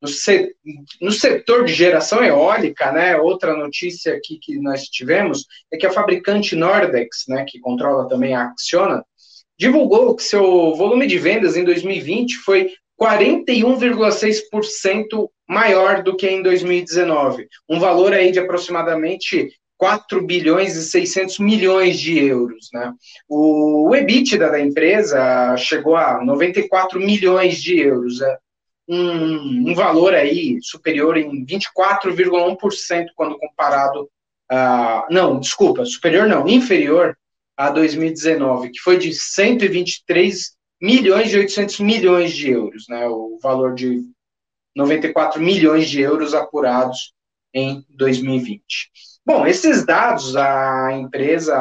no, 0.00 0.08
se, 0.08 0.54
no, 1.00 1.12
setor 1.12 1.64
de 1.64 1.74
geração 1.74 2.24
eólica, 2.24 2.90
né, 2.92 3.16
outra 3.16 3.56
notícia 3.56 4.14
aqui 4.14 4.38
que 4.40 4.58
nós 4.58 4.84
tivemos 4.84 5.46
é 5.72 5.76
que 5.76 5.86
a 5.86 5.92
fabricante 5.92 6.56
Nordex, 6.56 7.24
né, 7.28 7.44
que 7.46 7.60
controla 7.60 8.08
também 8.08 8.34
a 8.34 8.44
Acciona, 8.44 9.04
divulgou 9.58 10.16
que 10.16 10.22
seu 10.22 10.74
volume 10.74 11.06
de 11.06 11.18
vendas 11.18 11.54
em 11.56 11.64
2020 11.64 12.38
foi 12.38 12.72
41,6% 13.00 15.28
maior 15.48 16.02
do 16.02 16.16
que 16.16 16.28
em 16.28 16.42
2019, 16.42 17.48
um 17.68 17.80
valor 17.80 18.12
aí 18.12 18.30
de 18.30 18.38
aproximadamente 18.38 19.48
4 19.80 20.26
bilhões 20.26 20.76
e 20.76 20.82
600 20.82 21.38
milhões 21.38 21.98
de 21.98 22.18
euros. 22.18 22.68
Né? 22.72 22.92
O, 23.26 23.90
EBITDA 23.94 24.50
da 24.50 24.60
empresa 24.60 25.56
chegou 25.56 25.96
a 25.96 26.22
94 26.22 27.00
milhões 27.00 27.62
de 27.62 27.80
euros, 27.80 28.20
é 28.20 28.36
um, 28.90 29.70
um 29.70 29.74
valor 29.74 30.14
aí 30.14 30.58
superior 30.60 31.16
em 31.16 31.46
24,1% 31.46 33.06
quando 33.14 33.38
comparado 33.38 34.10
a. 34.50 35.06
Não, 35.10 35.38
desculpa, 35.38 35.84
superior 35.84 36.26
não, 36.26 36.48
inferior 36.48 37.16
a 37.56 37.70
2019, 37.70 38.70
que 38.70 38.80
foi 38.80 38.98
de 38.98 39.12
123 39.12 40.56
milhões 40.82 41.32
e 41.32 41.38
800 41.38 41.80
milhões 41.80 42.32
de 42.32 42.50
euros, 42.50 42.86
né? 42.88 43.06
O 43.06 43.38
valor 43.40 43.74
de 43.74 44.02
94 44.74 45.40
milhões 45.40 45.88
de 45.88 46.00
euros 46.00 46.34
apurados 46.34 47.12
em 47.54 47.84
2020. 47.90 48.90
Bom, 49.24 49.46
esses 49.46 49.84
dados 49.84 50.34
a 50.34 50.92
empresa 50.92 51.54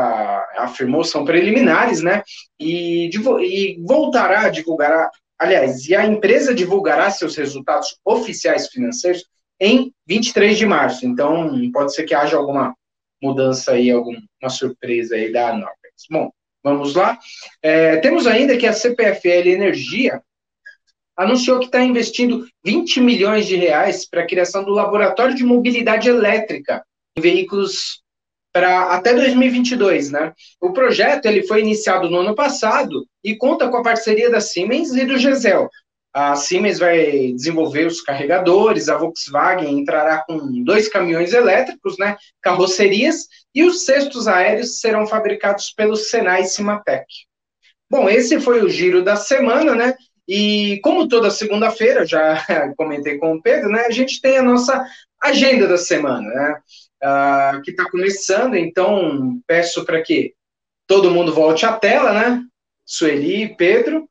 afirmou 0.57 1.03
são 1.03 1.25
preliminares, 1.25 2.01
né? 2.01 2.23
E, 2.59 3.09
e 3.41 3.83
voltará 3.85 4.41
a 4.41 4.49
divulgar, 4.49 5.09
aliás, 5.39 5.87
e 5.87 5.95
a 5.95 6.05
empresa 6.05 6.53
divulgará 6.53 7.09
seus 7.09 7.35
resultados 7.35 7.97
oficiais 8.03 8.67
financeiros 8.67 9.25
em 9.59 9.93
23 10.05 10.57
de 10.57 10.65
março. 10.65 11.05
Então, 11.05 11.49
pode 11.71 11.93
ser 11.93 12.03
que 12.03 12.13
haja 12.13 12.37
alguma 12.37 12.75
mudança 13.21 13.71
aí, 13.71 13.89
alguma 13.89 14.21
surpresa 14.49 15.15
aí 15.15 15.31
da 15.31 15.53
Norvex. 15.53 16.05
Bom, 16.09 16.29
vamos 16.63 16.95
lá. 16.95 17.17
É, 17.61 17.97
temos 17.97 18.27
ainda 18.27 18.57
que 18.57 18.67
a 18.67 18.73
CPFL 18.73 19.47
Energia 19.47 20.21
anunciou 21.17 21.59
que 21.59 21.65
está 21.65 21.83
investindo 21.83 22.47
20 22.63 23.01
milhões 23.01 23.45
de 23.45 23.55
reais 23.55 24.07
para 24.07 24.21
a 24.21 24.27
criação 24.27 24.63
do 24.63 24.71
laboratório 24.71 25.35
de 25.35 25.43
mobilidade 25.43 26.07
elétrica 26.07 26.83
em 27.17 27.21
veículos 27.21 28.01
para 28.51 28.93
até 28.95 29.13
2022, 29.13 30.11
né? 30.11 30.33
O 30.59 30.73
projeto 30.73 31.25
ele 31.25 31.43
foi 31.43 31.61
iniciado 31.61 32.09
no 32.09 32.19
ano 32.19 32.35
passado 32.35 33.05
e 33.23 33.35
conta 33.35 33.69
com 33.69 33.77
a 33.77 33.83
parceria 33.83 34.29
da 34.29 34.41
Siemens 34.41 34.91
e 34.93 35.05
do 35.05 35.17
Gesel. 35.17 35.69
A 36.11 36.35
Siemens 36.35 36.79
vai 36.79 37.31
desenvolver 37.33 37.85
os 37.85 38.01
carregadores, 38.01 38.89
a 38.89 38.97
Volkswagen 38.97 39.79
entrará 39.79 40.23
com 40.25 40.63
dois 40.63 40.89
caminhões 40.89 41.33
elétricos, 41.33 41.97
né, 41.99 42.17
carrocerias, 42.41 43.27
e 43.53 43.63
os 43.63 43.85
cestos 43.85 44.27
aéreos 44.27 44.79
serão 44.79 45.05
fabricados 45.05 45.71
pelo 45.71 45.95
Senai 45.95 46.45
Cimatec. 46.45 47.05
Bom, 47.91 48.09
esse 48.09 48.39
foi 48.39 48.61
o 48.61 48.69
giro 48.69 49.03
da 49.03 49.15
semana, 49.15 49.75
né? 49.75 49.95
E 50.27 50.79
como 50.83 51.07
toda 51.07 51.31
segunda-feira, 51.31 52.05
já 52.05 52.43
comentei 52.77 53.17
com 53.17 53.33
o 53.33 53.41
Pedro, 53.41 53.69
né? 53.69 53.85
A 53.87 53.91
gente 53.91 54.21
tem 54.21 54.37
a 54.37 54.43
nossa 54.43 54.85
agenda 55.21 55.67
da 55.67 55.77
semana, 55.77 56.27
né? 56.27 56.61
Uh, 57.01 57.61
que 57.61 57.71
está 57.71 57.89
começando, 57.89 58.55
então 58.55 59.39
peço 59.47 59.85
para 59.85 60.01
que 60.01 60.33
todo 60.85 61.11
mundo 61.11 61.33
volte 61.33 61.65
à 61.65 61.71
tela, 61.71 62.11
né? 62.11 62.43
Sueli, 62.85 63.55
Pedro. 63.55 64.09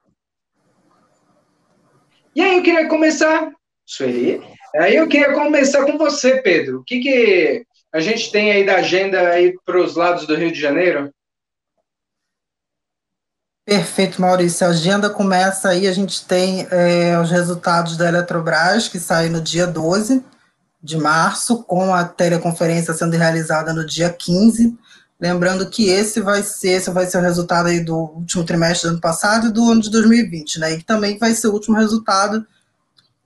E 2.34 2.40
aí 2.40 2.56
eu 2.56 2.62
queria 2.62 2.88
começar, 2.88 3.50
Sueli, 3.84 4.40
aí 4.76 4.96
eu 4.96 5.06
queria 5.06 5.34
começar 5.34 5.84
com 5.84 5.98
você, 5.98 6.40
Pedro. 6.40 6.78
O 6.78 6.84
que, 6.84 7.00
que 7.00 7.66
a 7.92 8.00
gente 8.00 8.30
tem 8.30 8.52
aí 8.52 8.64
da 8.64 8.76
agenda 8.76 9.28
aí 9.28 9.54
para 9.66 9.78
os 9.78 9.96
lados 9.96 10.26
do 10.26 10.34
Rio 10.34 10.52
de 10.52 10.60
Janeiro? 10.60 11.12
Perfeito, 13.66 14.18
Maurício. 14.18 14.66
A 14.66 14.70
agenda 14.70 15.10
começa 15.10 15.68
aí, 15.68 15.86
a 15.86 15.92
gente 15.92 16.26
tem 16.26 16.66
é, 16.70 17.18
os 17.20 17.30
resultados 17.30 17.98
da 17.98 18.08
Eletrobras, 18.08 18.88
que 18.88 18.98
saem 18.98 19.30
no 19.30 19.42
dia 19.42 19.66
12 19.66 20.24
de 20.82 20.96
março, 20.96 21.62
com 21.64 21.92
a 21.94 22.04
teleconferência 22.04 22.94
sendo 22.94 23.16
realizada 23.16 23.72
no 23.72 23.84
dia 23.84 24.10
15. 24.10 24.76
Lembrando 25.20 25.68
que 25.68 25.88
esse 25.88 26.20
vai 26.20 26.42
ser, 26.42 26.70
esse 26.70 26.90
vai 26.90 27.06
ser 27.06 27.18
o 27.18 27.22
resultado 27.22 27.66
aí 27.66 27.80
do 27.80 27.96
último 27.96 28.44
trimestre 28.44 28.88
do 28.88 28.92
ano 28.92 29.00
passado 29.00 29.48
e 29.48 29.52
do 29.52 29.70
ano 29.70 29.80
de 29.80 29.90
2020, 29.90 30.60
né? 30.60 30.74
E 30.74 30.82
também 30.82 31.18
vai 31.18 31.34
ser 31.34 31.48
o 31.48 31.52
último 31.52 31.76
resultado 31.76 32.46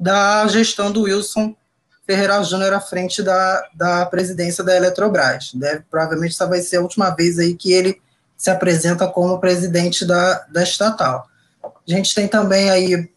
da 0.01 0.47
gestão 0.49 0.91
do 0.91 1.03
Wilson 1.03 1.55
Ferreira 2.07 2.43
Júnior 2.43 2.73
à 2.73 2.81
frente 2.81 3.23
da, 3.23 3.63
da 3.75 4.07
presidência 4.07 4.65
da 4.65 4.75
Eletrobras. 4.75 5.53
Deve, 5.55 5.85
provavelmente 5.91 6.33
essa 6.33 6.47
vai 6.47 6.61
ser 6.61 6.79
a 6.79 6.81
última 6.81 7.11
vez 7.11 7.39
aí 7.39 7.55
que 7.55 7.73
ele 7.73 8.01
se 8.37 8.51
apresenta 8.51 9.07
como 9.07 9.39
presidente 9.39 10.05
da, 10.05 10.45
da 10.51 10.63
estatal. 10.63 11.29
A 11.63 11.69
gente 11.87 12.15
tem 12.15 12.27
também 12.27 12.71
aí 12.71 13.09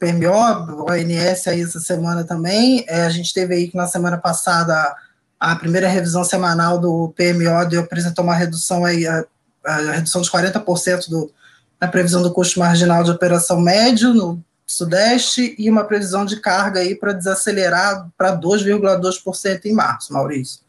PMO, 0.00 0.88
ONS 0.90 1.46
aí 1.46 1.60
essa 1.60 1.78
semana 1.78 2.24
também. 2.24 2.84
É, 2.88 3.02
a 3.02 3.10
gente 3.10 3.34
teve 3.34 3.54
aí 3.54 3.68
que 3.68 3.76
na 3.76 3.86
semana 3.86 4.16
passada 4.16 4.96
a 5.38 5.54
primeira 5.54 5.88
revisão 5.88 6.24
semanal 6.24 6.78
do 6.78 7.12
PMO 7.14 7.68
deu, 7.68 7.82
apresentou 7.82 8.24
uma 8.24 8.34
redução 8.34 8.84
aí, 8.84 9.06
a, 9.06 9.24
a 9.64 9.92
redução 9.92 10.22
de 10.22 10.30
40% 10.30 11.08
do, 11.08 11.30
na 11.78 11.86
previsão 11.86 12.22
do 12.22 12.32
custo 12.32 12.58
marginal 12.58 13.04
de 13.04 13.10
operação 13.10 13.60
médio 13.60 14.14
no 14.14 14.42
Sudeste 14.66 15.54
e 15.58 15.68
uma 15.68 15.84
previsão 15.84 16.24
de 16.24 16.40
carga 16.40 16.80
aí 16.80 16.94
para 16.94 17.12
desacelerar 17.12 18.08
para 18.16 18.38
2,2% 18.38 19.64
em 19.66 19.72
março, 19.72 20.12
Maurício. 20.12 20.60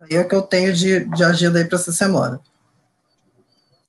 Aí 0.00 0.16
é 0.16 0.20
o 0.20 0.28
que 0.28 0.34
eu 0.34 0.42
tenho 0.42 0.72
de, 0.74 1.04
de 1.04 1.24
agenda 1.24 1.58
aí 1.58 1.64
para 1.64 1.78
essa 1.78 1.92
semana. 1.92 2.40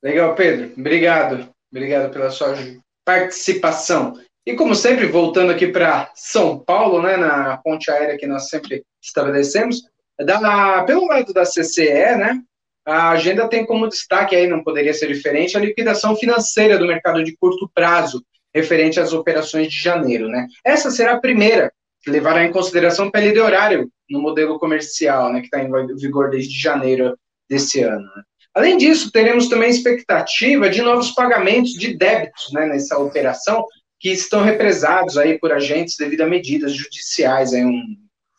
Legal, 0.02 0.36
Pedro. 0.36 0.72
Obrigado. 0.78 1.50
Obrigado 1.72 2.14
pela 2.14 2.30
sua 2.30 2.56
participação. 3.04 4.20
E 4.46 4.54
como 4.54 4.76
sempre, 4.76 5.08
voltando 5.08 5.52
aqui 5.52 5.68
para 5.68 6.12
São 6.14 6.60
Paulo, 6.60 7.02
né, 7.02 7.18
na 7.18 7.58
ponte 7.58 7.90
aérea 7.90 8.18
que 8.18 8.28
nós 8.28 8.48
sempre 8.48 8.84
estabelecemos, 9.02 9.82
da, 10.20 10.84
pelo 10.84 11.08
lado 11.08 11.34
da 11.34 11.44
CCE, 11.44 12.16
né, 12.16 12.40
a 12.86 13.10
agenda 13.10 13.48
tem 13.50 13.66
como 13.66 13.90
destaque 13.90 14.36
aí, 14.36 14.46
não 14.48 14.64
poderia 14.64 14.94
ser 14.94 15.08
diferente, 15.08 15.58
a 15.58 15.60
liquidação 15.60 16.16
financeira 16.16 16.78
do 16.78 16.86
mercado 16.86 17.24
de 17.24 17.36
curto 17.36 17.70
prazo, 17.74 18.24
referente 18.54 19.00
às 19.00 19.14
operações 19.14 19.68
de 19.68 19.82
janeiro, 19.82 20.28
né. 20.28 20.46
Essa 20.64 20.92
será 20.92 21.14
a 21.14 21.20
primeira 21.20 21.74
que 22.04 22.12
levará 22.12 22.46
em 22.46 22.52
consideração 22.52 23.08
o 23.08 23.12
PLD 23.12 23.40
horário 23.40 23.90
no 24.08 24.22
modelo 24.22 24.60
comercial, 24.60 25.34
né, 25.34 25.40
que 25.40 25.48
está 25.48 25.60
em 25.60 25.96
vigor 25.96 26.30
desde 26.30 26.56
janeiro 26.56 27.18
desse 27.50 27.82
ano. 27.82 28.06
Né. 28.16 28.24
Além 28.54 28.78
disso, 28.78 29.12
teremos 29.12 29.50
também 29.50 29.72
expectativa 29.72 30.70
de 30.70 30.84
novos 30.84 31.12
pagamentos 31.12 31.72
de 31.72 31.98
débitos 31.98 32.54
né, 32.54 32.68
nessa 32.68 32.98
operação, 33.00 33.66
que 34.06 34.12
estão 34.12 34.44
represados 34.44 35.18
aí 35.18 35.40
por 35.40 35.52
agentes 35.52 35.98
devido 35.98 36.22
a 36.22 36.28
medidas 36.28 36.76
judiciais, 36.76 37.54
é 37.54 37.66
um 37.66 37.82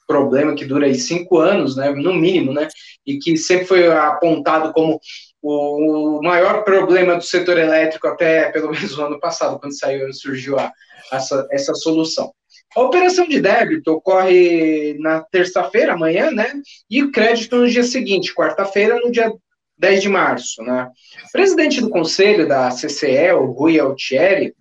problema 0.07 0.55
que 0.55 0.65
dura 0.65 0.87
aí 0.87 0.95
cinco 0.95 1.39
anos, 1.39 1.75
né, 1.75 1.91
no 1.91 2.15
mínimo, 2.15 2.53
né, 2.53 2.69
e 3.05 3.19
que 3.19 3.37
sempre 3.37 3.67
foi 3.67 3.89
apontado 3.89 4.73
como 4.73 5.01
o 5.43 6.21
maior 6.23 6.63
problema 6.63 7.17
do 7.17 7.25
setor 7.25 7.59
elétrico 7.59 8.07
até 8.07 8.49
pelo 8.53 8.71
menos 8.71 8.97
o 8.97 9.03
ano 9.03 9.19
passado, 9.19 9.59
quando 9.59 9.77
saiu 9.77 10.13
surgiu 10.13 10.57
a, 10.57 10.71
essa, 11.11 11.45
essa 11.51 11.75
solução. 11.75 12.33
A 12.77 12.83
operação 12.83 13.27
de 13.27 13.41
débito 13.41 13.91
ocorre 13.91 14.97
na 15.01 15.21
terça-feira, 15.21 15.95
amanhã, 15.95 16.31
né? 16.31 16.53
E 16.89 17.03
o 17.03 17.11
crédito 17.11 17.57
no 17.57 17.69
dia 17.69 17.83
seguinte, 17.83 18.33
quarta-feira, 18.33 19.01
no 19.01 19.11
dia 19.11 19.33
10 19.79 20.03
de 20.03 20.09
março, 20.09 20.63
né? 20.63 20.89
O 21.29 21.33
presidente 21.33 21.81
do 21.81 21.91
conselho 21.91 22.47
da 22.47 22.71
CCE, 22.71 23.33
o 23.33 23.47
Rui 23.47 23.81
Altieri, 23.81 24.55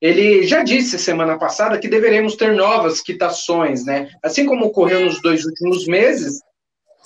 ele 0.00 0.46
já 0.46 0.62
disse 0.62 0.98
semana 0.98 1.38
passada 1.38 1.78
que 1.78 1.88
deveremos 1.88 2.36
ter 2.36 2.54
novas 2.54 3.00
quitações, 3.00 3.84
né? 3.84 4.08
Assim 4.22 4.46
como 4.46 4.66
ocorreu 4.66 5.04
nos 5.04 5.20
dois 5.20 5.44
últimos 5.44 5.86
meses, 5.86 6.40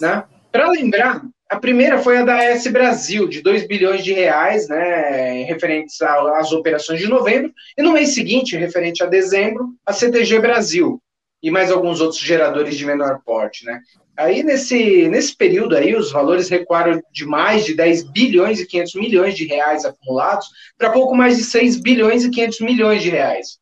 né? 0.01 0.25
Para 0.51 0.71
lembrar, 0.71 1.23
a 1.53 1.59
primeira 1.59 1.99
foi 1.99 2.17
a 2.19 2.25
da 2.25 2.43
S 2.45 2.69
Brasil, 2.71 3.29
de 3.29 3.43
2 3.43 3.67
bilhões 3.67 4.03
de 4.03 4.13
reais, 4.13 4.69
né, 4.69 5.45
referentes 5.45 6.01
às 6.01 6.51
operações 6.51 6.99
de 6.99 7.07
novembro, 7.07 7.53
e 7.77 7.83
no 7.83 7.93
mês 7.93 8.15
seguinte, 8.15 8.57
referente 8.57 9.03
a 9.03 9.07
dezembro, 9.07 9.69
a 9.85 9.93
CTG 9.93 10.39
Brasil, 10.39 10.99
e 11.43 11.51
mais 11.51 11.73
alguns 11.73 12.01
outros 12.01 12.21
geradores 12.21 12.77
de 12.77 12.87
menor 12.87 13.21
porte, 13.25 13.65
né? 13.65 13.81
Aí, 14.17 14.43
nesse, 14.43 15.09
nesse 15.09 15.35
período 15.35 15.75
aí, 15.75 15.97
os 15.97 16.13
valores 16.13 16.49
recuaram 16.49 17.03
de 17.11 17.25
mais 17.25 17.65
de 17.65 17.75
10 17.75 18.05
bilhões 18.05 18.61
e 18.61 18.67
500 18.67 18.95
milhões 18.95 19.35
de 19.35 19.47
reais 19.47 19.85
acumulados 19.85 20.49
para 20.77 20.93
pouco 20.93 21.15
mais 21.15 21.39
de 21.39 21.45
6 21.45 21.81
bilhões 21.81 22.23
e 22.23 22.31
500 22.31 22.61
milhões 22.61 23.03
de 23.03 23.09
reais. 23.09 23.59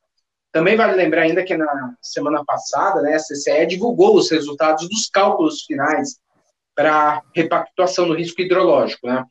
Também 0.52 0.76
vale 0.76 0.94
lembrar 0.94 1.22
ainda 1.22 1.44
que 1.44 1.56
na 1.56 1.94
semana 2.02 2.44
passada, 2.44 3.00
né, 3.00 3.14
a 3.14 3.20
CCE 3.20 3.66
divulgou 3.66 4.16
os 4.16 4.30
resultados 4.30 4.88
dos 4.88 5.08
cálculos 5.08 5.62
finais 5.62 6.16
para 6.74 7.22
repactuação 7.34 8.08
do 8.08 8.14
risco 8.14 8.40
hidrológico, 8.40 9.06
né? 9.06 9.24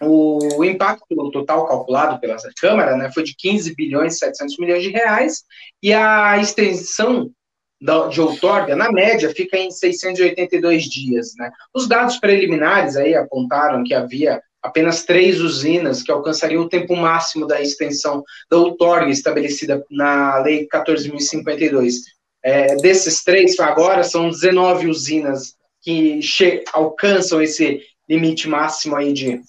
O 0.00 0.64
impacto 0.64 1.30
total 1.32 1.66
calculado 1.66 2.20
pela 2.20 2.36
Câmara 2.60 2.96
né, 2.96 3.10
foi 3.12 3.24
de 3.24 3.34
15 3.36 3.74
bilhões 3.74 4.14
e 4.14 4.18
700 4.18 4.58
milhões 4.58 4.82
de 4.82 4.90
reais 4.90 5.42
e 5.82 5.92
a 5.92 6.38
extensão 6.38 7.32
de 7.80 8.20
outorga, 8.20 8.74
na 8.74 8.90
média, 8.90 9.32
fica 9.34 9.56
em 9.56 9.70
682 9.70 10.84
dias. 10.84 11.34
Né? 11.38 11.50
Os 11.72 11.86
dados 11.86 12.18
preliminares 12.18 12.96
aí 12.96 13.14
apontaram 13.14 13.84
que 13.84 13.94
havia 13.94 14.42
apenas 14.62 15.04
três 15.04 15.40
usinas 15.40 16.02
que 16.02 16.10
alcançariam 16.10 16.62
o 16.62 16.68
tempo 16.68 16.96
máximo 16.96 17.46
da 17.46 17.60
extensão 17.60 18.24
da 18.50 18.56
outorga 18.56 19.10
estabelecida 19.10 19.84
na 19.90 20.38
Lei 20.38 20.66
14.052. 20.66 21.92
É, 22.42 22.76
desses 22.76 23.22
três, 23.22 23.58
agora, 23.60 24.02
são 24.02 24.28
19 24.28 24.88
usinas 24.88 25.56
que 25.82 26.20
alcançam 26.72 27.40
esse 27.40 27.80
limite 28.08 28.48
máximo 28.48 28.96
aí 28.96 29.12
de, 29.12 29.40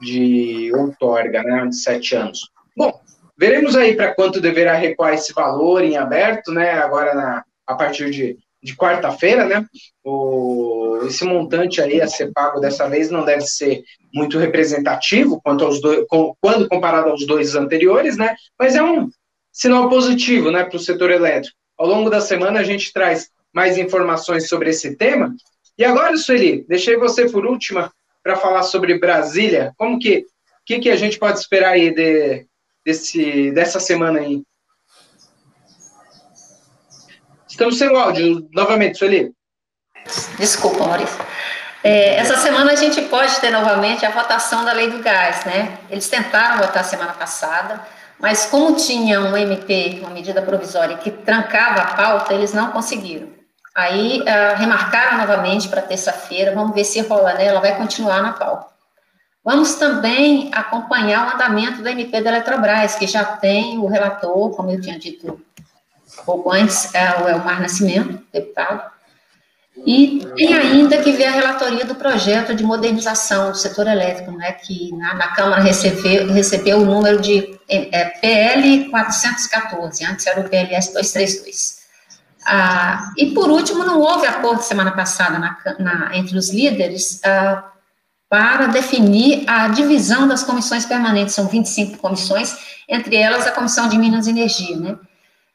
de 0.00 0.72
outorga, 0.74 1.42
né, 1.42 1.66
de 1.66 1.76
sete 1.76 2.14
anos. 2.14 2.40
Bom, 2.76 3.00
veremos 3.38 3.74
aí 3.74 3.94
para 3.94 4.14
quanto 4.14 4.40
deverá 4.40 4.74
recuar 4.74 5.14
esse 5.14 5.32
valor 5.32 5.82
em 5.82 5.96
aberto, 5.96 6.52
né, 6.52 6.72
agora 6.72 7.14
na, 7.14 7.44
a 7.72 7.76
partir 7.76 8.10
de, 8.10 8.38
de 8.62 8.76
quarta-feira, 8.76 9.44
né? 9.44 9.66
O, 10.04 11.00
esse 11.06 11.24
montante 11.24 11.80
aí 11.80 12.00
a 12.00 12.06
ser 12.06 12.32
pago 12.32 12.60
dessa 12.60 12.88
vez 12.88 13.10
não 13.10 13.24
deve 13.24 13.42
ser 13.42 13.82
muito 14.14 14.38
representativo 14.38 15.40
quanto 15.42 15.64
aos 15.64 15.80
dois, 15.80 16.06
com, 16.08 16.34
quando 16.40 16.68
comparado 16.68 17.10
aos 17.10 17.26
dois 17.26 17.54
anteriores, 17.54 18.16
né? 18.16 18.36
Mas 18.58 18.74
é 18.74 18.82
um 18.82 19.10
sinal 19.52 19.88
positivo, 19.88 20.50
né, 20.50 20.64
para 20.64 20.76
o 20.76 20.80
setor 20.80 21.10
elétrico. 21.10 21.56
Ao 21.78 21.86
longo 21.86 22.08
da 22.08 22.20
semana 22.20 22.60
a 22.60 22.64
gente 22.64 22.92
traz 22.92 23.28
mais 23.52 23.76
informações 23.76 24.48
sobre 24.48 24.70
esse 24.70 24.96
tema. 24.96 25.34
E 25.76 25.84
agora, 25.84 26.16
Sueli, 26.16 26.64
deixei 26.68 26.96
você 26.96 27.28
por 27.28 27.44
última 27.44 27.92
para 28.22 28.36
falar 28.36 28.62
sobre 28.62 28.98
Brasília. 28.98 29.72
Como 29.76 29.98
que, 29.98 30.24
que 30.64 30.78
que 30.78 30.90
a 30.90 30.96
gente 30.96 31.18
pode 31.18 31.38
esperar 31.38 31.72
aí 31.72 31.92
de, 31.92 32.46
desse, 32.84 33.50
dessa 33.50 33.80
semana 33.80 34.20
aí? 34.20 34.42
Estamos 37.52 37.76
sem 37.76 37.94
áudio 37.94 38.48
novamente, 38.54 38.96
Sueli. 38.96 39.30
Desculpa, 40.38 40.86
Maurício. 40.86 41.22
É, 41.84 42.16
essa 42.16 42.38
semana 42.38 42.72
a 42.72 42.76
gente 42.76 43.02
pode 43.02 43.38
ter 43.40 43.50
novamente 43.50 44.06
a 44.06 44.10
votação 44.10 44.64
da 44.64 44.72
lei 44.72 44.90
do 44.90 45.00
gás, 45.00 45.44
né? 45.44 45.76
Eles 45.90 46.08
tentaram 46.08 46.62
votar 46.62 46.82
semana 46.82 47.12
passada, 47.12 47.78
mas 48.18 48.46
como 48.46 48.74
tinha 48.76 49.20
um 49.20 49.36
MP, 49.36 49.98
uma 50.00 50.08
medida 50.08 50.40
provisória, 50.40 50.96
que 50.96 51.10
trancava 51.10 51.82
a 51.82 51.94
pauta, 51.94 52.32
eles 52.32 52.54
não 52.54 52.70
conseguiram. 52.70 53.28
Aí 53.74 54.22
uh, 54.22 54.56
remarcaram 54.56 55.18
novamente 55.18 55.68
para 55.68 55.82
terça-feira, 55.82 56.54
vamos 56.54 56.74
ver 56.74 56.84
se 56.84 57.02
rola, 57.02 57.34
né? 57.34 57.44
Ela 57.44 57.60
vai 57.60 57.76
continuar 57.76 58.22
na 58.22 58.32
pauta. 58.32 58.72
Vamos 59.44 59.74
também 59.74 60.50
acompanhar 60.54 61.26
o 61.26 61.34
andamento 61.34 61.82
da 61.82 61.90
MP 61.90 62.18
da 62.22 62.30
Eletrobras, 62.30 62.94
que 62.94 63.06
já 63.06 63.24
tem 63.24 63.76
o 63.78 63.86
relator, 63.86 64.56
como 64.56 64.70
eu 64.70 64.80
tinha 64.80 64.98
dito 64.98 65.38
pouco 66.24 66.50
antes, 66.50 66.94
é 66.94 67.22
o 67.22 67.28
Elmar 67.28 67.60
Nascimento, 67.60 68.22
deputado, 68.32 68.92
e 69.86 70.20
tem 70.36 70.52
ainda 70.52 70.98
que 70.98 71.12
ver 71.12 71.26
a 71.26 71.32
relatoria 71.32 71.84
do 71.84 71.94
projeto 71.94 72.54
de 72.54 72.62
modernização 72.62 73.50
do 73.50 73.56
setor 73.56 73.86
elétrico, 73.86 74.30
né, 74.32 74.52
que 74.52 74.94
na, 74.96 75.14
na 75.14 75.28
Câmara 75.28 75.62
recebeu, 75.62 76.30
recebeu 76.30 76.78
o 76.78 76.84
número 76.84 77.20
de 77.20 77.58
é, 77.68 78.04
PL 78.20 78.90
414, 78.90 80.04
antes 80.04 80.26
era 80.26 80.40
o 80.40 80.48
PLS 80.48 80.92
232. 80.92 81.82
Ah, 82.44 83.12
e, 83.16 83.30
por 83.30 83.50
último, 83.50 83.84
não 83.84 84.00
houve 84.00 84.26
acordo 84.26 84.62
semana 84.62 84.90
passada 84.90 85.38
na, 85.38 85.56
na, 85.78 86.16
entre 86.16 86.36
os 86.36 86.50
líderes 86.50 87.20
ah, 87.24 87.64
para 88.28 88.66
definir 88.66 89.44
a 89.48 89.68
divisão 89.68 90.26
das 90.26 90.42
comissões 90.42 90.84
permanentes, 90.84 91.34
são 91.34 91.46
25 91.46 91.98
comissões, 91.98 92.56
entre 92.88 93.16
elas 93.16 93.46
a 93.46 93.52
Comissão 93.52 93.88
de 93.88 93.98
Minas 93.98 94.26
e 94.26 94.30
Energia, 94.30 94.76
né? 94.76 94.96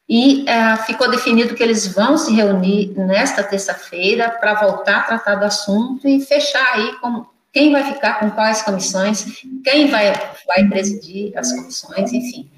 E 0.08 0.44
uh, 0.44 0.82
ficou 0.84 1.10
definido 1.10 1.54
que 1.54 1.62
eles 1.62 1.86
vão 1.92 2.16
se 2.16 2.32
reunir 2.32 2.94
nesta 2.96 3.42
terça-feira 3.42 4.30
para 4.30 4.54
voltar 4.54 5.00
a 5.00 5.02
tratar 5.02 5.34
do 5.34 5.44
assunto 5.44 6.08
e 6.08 6.20
fechar 6.20 6.66
aí 6.74 6.96
com 7.00 7.26
quem 7.52 7.72
vai 7.72 7.84
ficar 7.92 8.20
com 8.20 8.30
quais 8.30 8.62
comissões, 8.62 9.42
quem 9.64 9.88
vai, 9.88 10.12
vai 10.46 10.66
presidir 10.68 11.36
as 11.36 11.52
comissões, 11.52 12.12
enfim. 12.12 12.50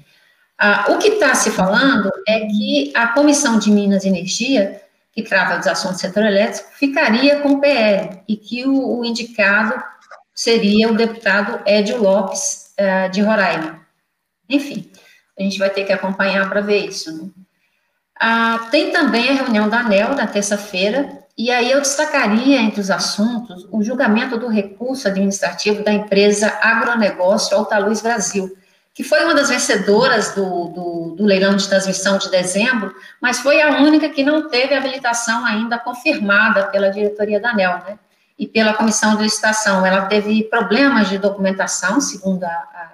Uh, 0.61 0.93
o 0.93 0.97
que 0.99 1.09
está 1.09 1.33
se 1.33 1.49
falando 1.49 2.09
é 2.27 2.41
que 2.41 2.91
a 2.95 3.07
Comissão 3.07 3.57
de 3.57 3.71
Minas 3.71 4.03
e 4.03 4.09
Energia, 4.09 4.81
que 5.11 5.23
trata 5.23 5.57
dos 5.57 5.67
assuntos 5.67 5.97
do 5.97 6.01
setor 6.01 6.23
elétrico, 6.23 6.69
ficaria 6.73 7.39
com 7.39 7.53
o 7.53 7.59
PL 7.59 8.21
e 8.27 8.37
que 8.37 8.65
o, 8.65 8.99
o 8.99 9.03
indicado 9.03 9.81
seria 10.33 10.89
o 10.89 10.95
deputado 10.95 11.61
Edio 11.65 12.01
Lopes, 12.01 12.73
uh, 12.79 13.09
de 13.09 13.21
Roraima. 13.21 13.81
Enfim, 14.47 14.91
a 15.37 15.41
gente 15.41 15.57
vai 15.57 15.69
ter 15.69 15.83
que 15.83 15.93
acompanhar 15.93 16.47
para 16.47 16.61
ver 16.61 16.85
isso. 16.85 17.11
Né? 17.11 17.29
Ah, 18.23 18.67
tem 18.69 18.91
também 18.91 19.29
a 19.29 19.33
reunião 19.33 19.67
da 19.67 19.79
ANEL 19.79 20.13
na 20.13 20.27
terça-feira, 20.27 21.09
e 21.35 21.49
aí 21.49 21.71
eu 21.71 21.81
destacaria 21.81 22.61
entre 22.61 22.79
os 22.79 22.91
assuntos 22.91 23.67
o 23.71 23.81
julgamento 23.81 24.37
do 24.37 24.47
recurso 24.47 25.07
administrativo 25.07 25.83
da 25.83 25.91
empresa 25.91 26.55
Agronegócio 26.61 27.57
Altaluz 27.57 27.99
Brasil, 27.99 28.55
que 28.93 29.03
foi 29.03 29.23
uma 29.23 29.33
das 29.33 29.49
vencedoras 29.49 30.35
do, 30.35 30.67
do, 30.67 31.15
do, 31.17 31.25
leilão 31.25 31.55
de 31.55 31.67
transmissão 31.67 32.19
de 32.19 32.29
dezembro, 32.29 32.93
mas 33.19 33.39
foi 33.39 33.59
a 33.59 33.79
única 33.81 34.07
que 34.07 34.23
não 34.23 34.47
teve 34.49 34.75
habilitação 34.75 35.43
ainda 35.43 35.79
confirmada 35.79 36.67
pela 36.67 36.91
diretoria 36.91 37.39
da 37.39 37.49
ANEL, 37.49 37.81
né? 37.87 37.97
E 38.37 38.45
pela 38.45 38.75
comissão 38.75 39.15
de 39.15 39.23
licitação. 39.23 39.83
Ela 39.83 40.05
teve 40.05 40.43
problemas 40.43 41.09
de 41.09 41.17
documentação, 41.17 41.99
segundo 41.99 42.43
a, 42.43 42.49
a, 42.49 42.89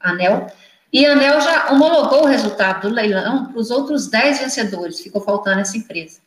a 0.00 0.10
ANEL, 0.10 0.48
e 0.94 1.04
a 1.04 1.10
ANEL 1.10 1.40
já 1.40 1.72
homologou 1.72 2.22
o 2.22 2.28
resultado 2.28 2.88
do 2.88 2.94
leilão 2.94 3.46
para 3.46 3.58
os 3.58 3.72
outros 3.72 4.06
10 4.06 4.38
vencedores, 4.38 5.00
ficou 5.00 5.20
faltando 5.20 5.58
essa 5.58 5.76
empresa. 5.76 6.20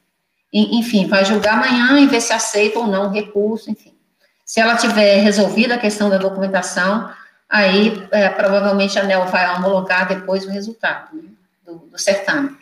Enfim, 0.51 1.07
vai 1.07 1.23
julgar 1.23 1.53
amanhã 1.53 1.97
e 2.01 2.05
ver 2.05 2.19
se 2.19 2.33
aceita 2.33 2.77
ou 2.77 2.85
não 2.85 3.07
o 3.07 3.13
recurso, 3.13 3.71
enfim. 3.71 3.93
Se 4.45 4.59
ela 4.59 4.75
tiver 4.75 5.21
resolvido 5.21 5.71
a 5.71 5.77
questão 5.77 6.09
da 6.09 6.17
documentação, 6.17 7.09
aí 7.47 8.05
é, 8.11 8.27
provavelmente 8.27 8.99
a 8.99 9.03
ANEL 9.03 9.25
vai 9.27 9.55
homologar 9.55 10.05
depois 10.05 10.45
o 10.45 10.49
resultado 10.49 11.15
né, 11.15 11.29
do, 11.65 11.75
do 11.75 11.97
certame. 11.97 12.53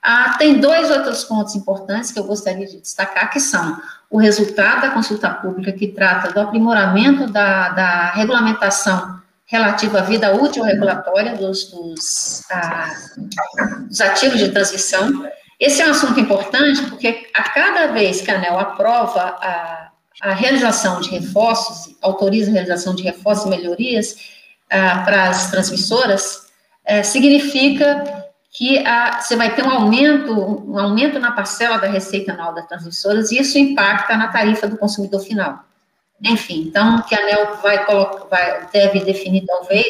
Ah, 0.00 0.36
tem 0.38 0.60
dois 0.60 0.92
outros 0.92 1.24
pontos 1.24 1.56
importantes 1.56 2.12
que 2.12 2.20
eu 2.20 2.24
gostaria 2.24 2.68
de 2.68 2.80
destacar, 2.80 3.32
que 3.32 3.40
são 3.40 3.82
o 4.08 4.16
resultado 4.16 4.82
da 4.82 4.90
consulta 4.90 5.28
pública, 5.28 5.72
que 5.72 5.88
trata 5.88 6.32
do 6.32 6.40
aprimoramento 6.40 7.26
da, 7.26 7.70
da 7.70 8.10
regulamentação 8.12 9.18
relativo 9.48 9.96
à 9.96 10.02
vida 10.02 10.34
útil 10.34 10.62
regulatória 10.62 11.34
dos, 11.34 11.70
dos, 11.70 12.42
ah, 12.50 12.92
dos, 13.88 14.00
ativos 14.00 14.38
de 14.38 14.50
transmissão. 14.50 15.26
Esse 15.58 15.82
é 15.82 15.86
um 15.86 15.90
assunto 15.90 16.20
importante 16.20 16.82
porque 16.82 17.28
a 17.34 17.42
cada 17.42 17.86
vez 17.88 18.20
que 18.20 18.30
a 18.30 18.36
ANEL 18.36 18.58
aprova 18.58 19.20
a, 19.40 19.88
a 20.20 20.34
realização 20.34 21.00
de 21.00 21.10
reforços, 21.10 21.96
autoriza 22.02 22.50
a 22.50 22.54
realização 22.54 22.94
de 22.94 23.02
reforços 23.02 23.46
e 23.46 23.48
melhorias 23.48 24.16
ah, 24.70 25.02
para 25.04 25.30
as 25.30 25.50
transmissoras, 25.50 26.46
é, 26.84 27.02
significa 27.02 28.26
que 28.50 28.82
você 29.20 29.36
vai 29.36 29.54
ter 29.54 29.62
um 29.62 29.70
aumento, 29.70 30.32
um 30.32 30.78
aumento 30.78 31.18
na 31.18 31.32
parcela 31.32 31.78
da 31.78 31.86
receita 31.86 32.32
anual 32.32 32.54
das 32.54 32.66
transmissoras 32.66 33.30
e 33.30 33.38
isso 33.38 33.58
impacta 33.58 34.16
na 34.16 34.28
tarifa 34.28 34.66
do 34.66 34.76
consumidor 34.76 35.20
final. 35.20 35.67
Enfim, 36.22 36.62
então, 36.68 37.02
que 37.02 37.14
a 37.14 37.20
ANEL 37.20 37.56
vai, 37.62 37.84
vai 38.28 38.66
deve 38.72 39.00
definir, 39.00 39.46
talvez, 39.46 39.86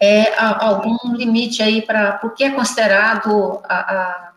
é 0.00 0.32
algum 0.38 0.96
limite 1.14 1.62
aí 1.62 1.82
para 1.82 2.18
o 2.24 2.30
que 2.30 2.42
é 2.42 2.50
considerado 2.50 3.60
a, 3.64 3.94
a, 3.94 4.30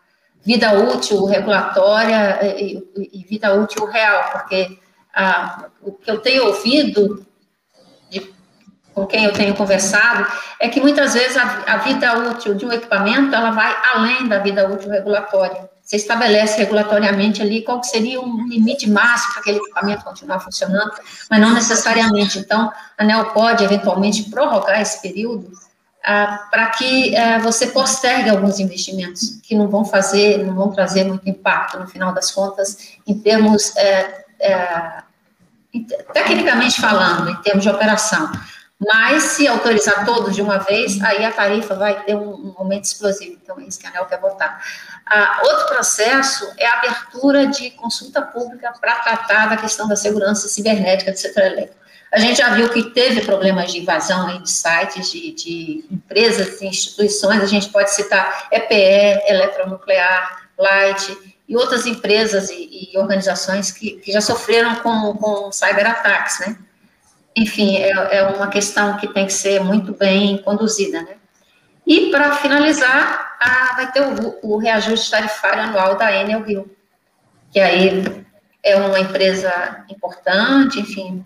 vida 0.45 0.73
útil 0.73 1.23
regulatória 1.23 2.39
e, 2.59 2.83
e, 3.13 3.23
vida 3.23 3.53
útil 3.53 3.85
real, 3.85 4.29
porque 4.33 4.77
a, 5.15 5.69
o 5.81 5.93
que 5.93 6.11
eu 6.11 6.19
tenho 6.19 6.47
ouvido 6.47 7.25
de, 8.09 8.29
com 8.93 9.05
quem 9.07 9.23
eu 9.23 9.31
tenho 9.31 9.55
conversado 9.55 10.27
é 10.59 10.67
que 10.67 10.81
muitas 10.81 11.13
vezes 11.13 11.37
a, 11.37 11.63
a 11.65 11.77
vida 11.77 12.29
útil 12.29 12.55
de 12.55 12.65
um 12.65 12.73
equipamento 12.73 13.33
ela 13.33 13.51
vai 13.51 13.73
além 13.93 14.27
da 14.27 14.39
vida 14.39 14.67
útil 14.67 14.89
regulatória. 14.89 15.69
Você 15.83 15.97
estabelece 15.97 16.57
regulatoriamente 16.57 17.41
ali 17.41 17.61
qual 17.61 17.81
que 17.81 17.87
seria 17.87 18.21
um 18.21 18.47
limite 18.47 18.89
máximo 18.89 19.33
para 19.33 19.41
aquele 19.41 19.57
equipamento 19.57 20.03
continuar 20.05 20.39
funcionando, 20.39 20.91
mas 21.29 21.41
não 21.41 21.53
necessariamente. 21.53 22.39
Então, 22.39 22.71
a 22.97 23.03
ANEL 23.03 23.25
pode, 23.31 23.63
eventualmente, 23.63 24.29
prorrogar 24.29 24.81
esse 24.81 25.01
período 25.01 25.51
ah, 26.05 26.47
para 26.49 26.67
que 26.67 27.15
ah, 27.15 27.39
você 27.39 27.67
postergue 27.67 28.29
alguns 28.29 28.59
investimentos 28.59 29.39
que 29.43 29.55
não 29.55 29.67
vão 29.67 29.83
fazer, 29.83 30.45
não 30.45 30.55
vão 30.55 30.71
trazer 30.71 31.03
muito 31.03 31.27
impacto, 31.29 31.77
no 31.77 31.87
final 31.87 32.13
das 32.13 32.31
contas, 32.31 32.97
em 33.05 33.19
termos, 33.19 33.75
é, 33.75 34.25
é, 34.39 35.03
tecnicamente 36.13 36.79
falando, 36.79 37.29
em 37.29 37.35
termos 37.41 37.63
de 37.63 37.69
operação. 37.69 38.31
Mas, 38.87 39.23
se 39.23 39.47
autorizar 39.47 40.05
todos 40.05 40.35
de 40.35 40.41
uma 40.41 40.57
vez, 40.57 41.01
aí 41.01 41.23
a 41.23 41.31
tarifa 41.31 41.75
vai 41.75 42.03
ter 42.03 42.15
um, 42.15 42.47
um 42.47 42.53
aumento 42.57 42.85
explosivo. 42.85 43.37
Então, 43.41 43.59
é 43.59 43.63
isso 43.63 43.79
que 43.79 43.85
a 43.85 43.89
ANEL 43.89 44.05
quer 44.05 44.19
botar. 44.19 44.61
Ah, 45.05 45.41
outro 45.43 45.67
processo 45.67 46.51
é 46.57 46.65
a 46.65 46.73
abertura 46.73 47.47
de 47.47 47.71
consulta 47.71 48.21
pública 48.21 48.73
para 48.79 48.95
tratar 48.95 49.49
da 49.49 49.57
questão 49.57 49.87
da 49.87 49.95
segurança 49.95 50.47
cibernética 50.47 51.11
do 51.11 51.17
setor 51.17 51.43
elétrico. 51.43 51.83
A 52.11 52.19
gente 52.19 52.37
já 52.37 52.49
viu 52.53 52.69
que 52.69 52.91
teve 52.91 53.21
problemas 53.21 53.71
de 53.71 53.79
invasão 53.79 54.27
aí 54.27 54.37
de 54.39 54.49
sites, 54.49 55.11
de, 55.11 55.31
de 55.31 55.85
empresas 55.89 56.61
e 56.61 56.67
instituições, 56.67 57.41
a 57.41 57.47
gente 57.47 57.69
pode 57.69 57.91
citar 57.91 58.49
EPE, 58.51 59.23
Eletronuclear, 59.27 60.47
Light, 60.57 61.17
e 61.49 61.57
outras 61.57 61.85
empresas 61.85 62.49
e, 62.51 62.91
e 62.93 62.97
organizações 62.97 63.71
que, 63.71 63.93
que, 63.97 64.11
já 64.11 64.21
sofreram 64.21 64.75
com, 64.75 65.15
com 65.17 65.51
cyberataques, 65.51 66.39
né? 66.39 66.55
Enfim, 67.35 67.77
é, 67.77 68.17
é 68.17 68.23
uma 68.23 68.47
questão 68.47 68.97
que 68.97 69.07
tem 69.07 69.25
que 69.25 69.33
ser 69.33 69.63
muito 69.63 69.93
bem 69.93 70.37
conduzida, 70.39 71.01
né? 71.01 71.15
E, 71.85 72.09
para 72.11 72.35
finalizar, 72.35 73.35
a, 73.39 73.75
vai 73.75 73.91
ter 73.91 74.01
o, 74.01 74.39
o, 74.41 74.57
reajuste 74.57 75.11
tarifário 75.11 75.63
anual 75.63 75.97
da 75.97 76.13
Enel 76.13 76.43
Rio, 76.43 76.71
que 77.51 77.59
aí 77.59 78.25
é 78.63 78.75
uma 78.77 78.99
empresa 78.99 79.83
importante, 79.89 80.79
enfim, 80.79 81.25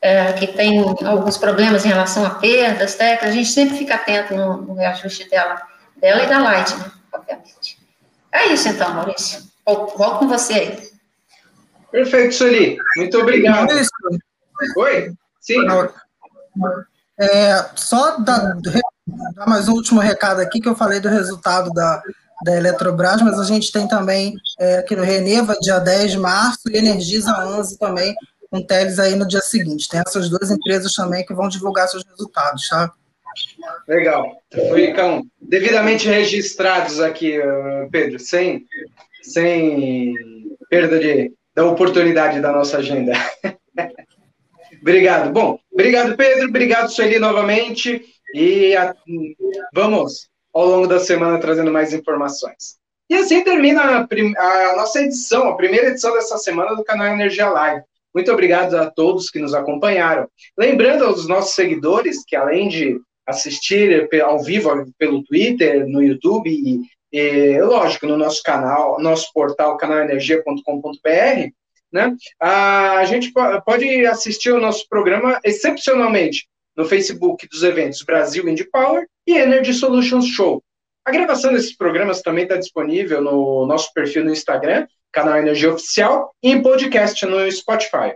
é, 0.00 0.32
que 0.34 0.46
tem 0.46 0.78
alguns 1.04 1.36
problemas 1.36 1.84
em 1.84 1.88
relação 1.88 2.24
a 2.24 2.30
perdas 2.30 2.94
técnicas, 2.94 3.30
a 3.30 3.32
gente 3.32 3.48
sempre 3.48 3.76
fica 3.76 3.96
atento 3.96 4.34
no, 4.34 4.58
no 4.58 4.74
reajuste 4.74 5.28
dela, 5.28 5.60
dela 5.96 6.22
e 6.22 6.28
da 6.28 6.38
Light, 6.38 6.76
né, 6.76 6.92
obviamente. 7.12 7.78
É 8.30 8.46
isso 8.52 8.68
então, 8.68 8.94
Maurício. 8.94 9.42
Volto 9.66 10.18
com 10.18 10.28
você 10.28 10.52
aí. 10.52 10.88
Perfeito, 11.90 12.34
Sueli. 12.34 12.78
Muito 12.96 13.18
obrigado. 13.18 13.68
Oi? 14.76 15.12
Sim. 15.48 15.66
É, 17.18 17.64
só 17.74 18.18
da, 18.18 18.54
dar 19.34 19.46
mais 19.46 19.66
um 19.66 19.72
último 19.72 19.98
recado 19.98 20.40
aqui, 20.40 20.60
que 20.60 20.68
eu 20.68 20.76
falei 20.76 21.00
do 21.00 21.08
resultado 21.08 21.70
da, 21.70 22.02
da 22.44 22.54
Eletrobras, 22.54 23.22
mas 23.22 23.40
a 23.40 23.44
gente 23.44 23.72
tem 23.72 23.88
também 23.88 24.34
é, 24.60 24.76
aqui 24.76 24.94
no 24.94 25.02
Reneva, 25.02 25.56
dia 25.58 25.78
10 25.78 26.12
de 26.12 26.18
março, 26.18 26.68
e 26.70 26.76
Energisa 26.76 27.32
11 27.46 27.78
também, 27.78 28.14
com 28.50 28.62
Teles 28.62 28.98
aí 28.98 29.16
no 29.16 29.26
dia 29.26 29.40
seguinte. 29.40 29.88
Tem 29.88 30.02
essas 30.06 30.28
duas 30.28 30.50
empresas 30.50 30.92
também 30.92 31.24
que 31.24 31.32
vão 31.32 31.48
divulgar 31.48 31.88
seus 31.88 32.04
resultados, 32.04 32.68
tá? 32.68 32.92
Legal. 33.88 34.42
Ficam 34.74 35.22
devidamente 35.40 36.06
registrados 36.06 37.00
aqui, 37.00 37.40
Pedro, 37.90 38.18
sem, 38.18 38.66
sem 39.22 40.14
perda 40.68 40.98
de, 40.98 41.32
da 41.54 41.64
oportunidade 41.64 42.38
da 42.38 42.52
nossa 42.52 42.76
agenda. 42.76 43.12
obrigado. 44.80 45.32
Bom, 45.32 45.58
obrigado, 45.72 46.16
Pedro. 46.16 46.48
Obrigado, 46.48 46.90
Sueli, 46.90 47.18
novamente. 47.18 48.04
E 48.34 48.76
a, 48.76 48.94
vamos, 49.72 50.28
ao 50.52 50.66
longo 50.66 50.86
da 50.86 50.98
semana, 50.98 51.38
trazendo 51.38 51.72
mais 51.72 51.92
informações. 51.92 52.78
E 53.10 53.14
assim 53.14 53.42
termina 53.42 53.82
a, 53.82 54.70
a, 54.72 54.76
nossa 54.76 55.00
edição, 55.00 55.48
a 55.48 55.56
primeira 55.56 55.88
edição 55.88 56.12
dessa 56.12 56.36
semana 56.36 56.74
do 56.74 56.84
canal 56.84 57.06
Energia 57.06 57.48
Live. 57.48 57.82
Muito 58.14 58.30
obrigado 58.30 58.74
a 58.74 58.90
todos 58.90 59.30
que 59.30 59.38
nos 59.38 59.54
acompanharam. 59.54 60.28
Lembrando 60.58 61.04
aos 61.04 61.26
nossos 61.26 61.54
seguidores 61.54 62.22
que, 62.26 62.36
além 62.36 62.68
de 62.68 63.00
assistir 63.26 64.08
ao 64.22 64.42
vivo 64.42 64.70
pelo 64.98 65.22
Twitter, 65.24 65.86
no 65.86 66.02
YouTube 66.02 66.50
e, 66.50 66.80
e 67.12 67.60
lógico, 67.62 68.06
no 68.06 68.16
nosso 68.16 68.42
canal, 68.42 69.00
nosso 69.00 69.32
portal 69.32 69.76
canalenergia.com.br, 69.76 71.50
né? 71.92 72.14
A 72.40 73.04
gente 73.04 73.32
pode 73.64 74.06
assistir 74.06 74.52
o 74.52 74.60
nosso 74.60 74.88
programa 74.88 75.40
excepcionalmente 75.44 76.46
no 76.76 76.84
Facebook 76.84 77.48
dos 77.48 77.62
eventos 77.62 78.02
Brasil 78.02 78.48
Indie 78.48 78.70
Power 78.70 79.06
e 79.26 79.36
Energy 79.36 79.74
Solutions 79.74 80.26
Show. 80.26 80.62
A 81.04 81.10
gravação 81.10 81.52
desses 81.52 81.74
programas 81.74 82.20
também 82.20 82.44
está 82.44 82.56
disponível 82.56 83.20
no 83.20 83.66
nosso 83.66 83.92
perfil 83.94 84.24
no 84.24 84.30
Instagram, 84.30 84.86
canal 85.10 85.38
Energia 85.38 85.72
Oficial, 85.72 86.34
e 86.42 86.50
em 86.50 86.62
podcast 86.62 87.24
no 87.24 87.50
Spotify. 87.50 88.14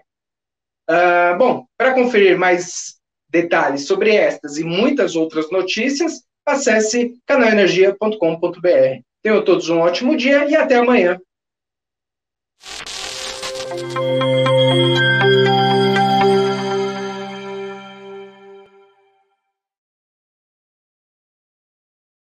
Uh, 0.88 1.38
bom, 1.38 1.64
para 1.76 1.94
conferir 1.94 2.38
mais 2.38 2.96
detalhes 3.30 3.86
sobre 3.86 4.14
estas 4.14 4.58
e 4.58 4.64
muitas 4.64 5.16
outras 5.16 5.50
notícias, 5.50 6.22
acesse 6.44 7.14
canalenergia.com.br. 7.26 9.00
Tenham 9.22 9.44
todos 9.44 9.70
um 9.70 9.78
ótimo 9.78 10.16
dia 10.16 10.44
e 10.44 10.54
até 10.54 10.76
amanhã. 10.76 11.18
thank 13.74 13.94
you 13.94 15.71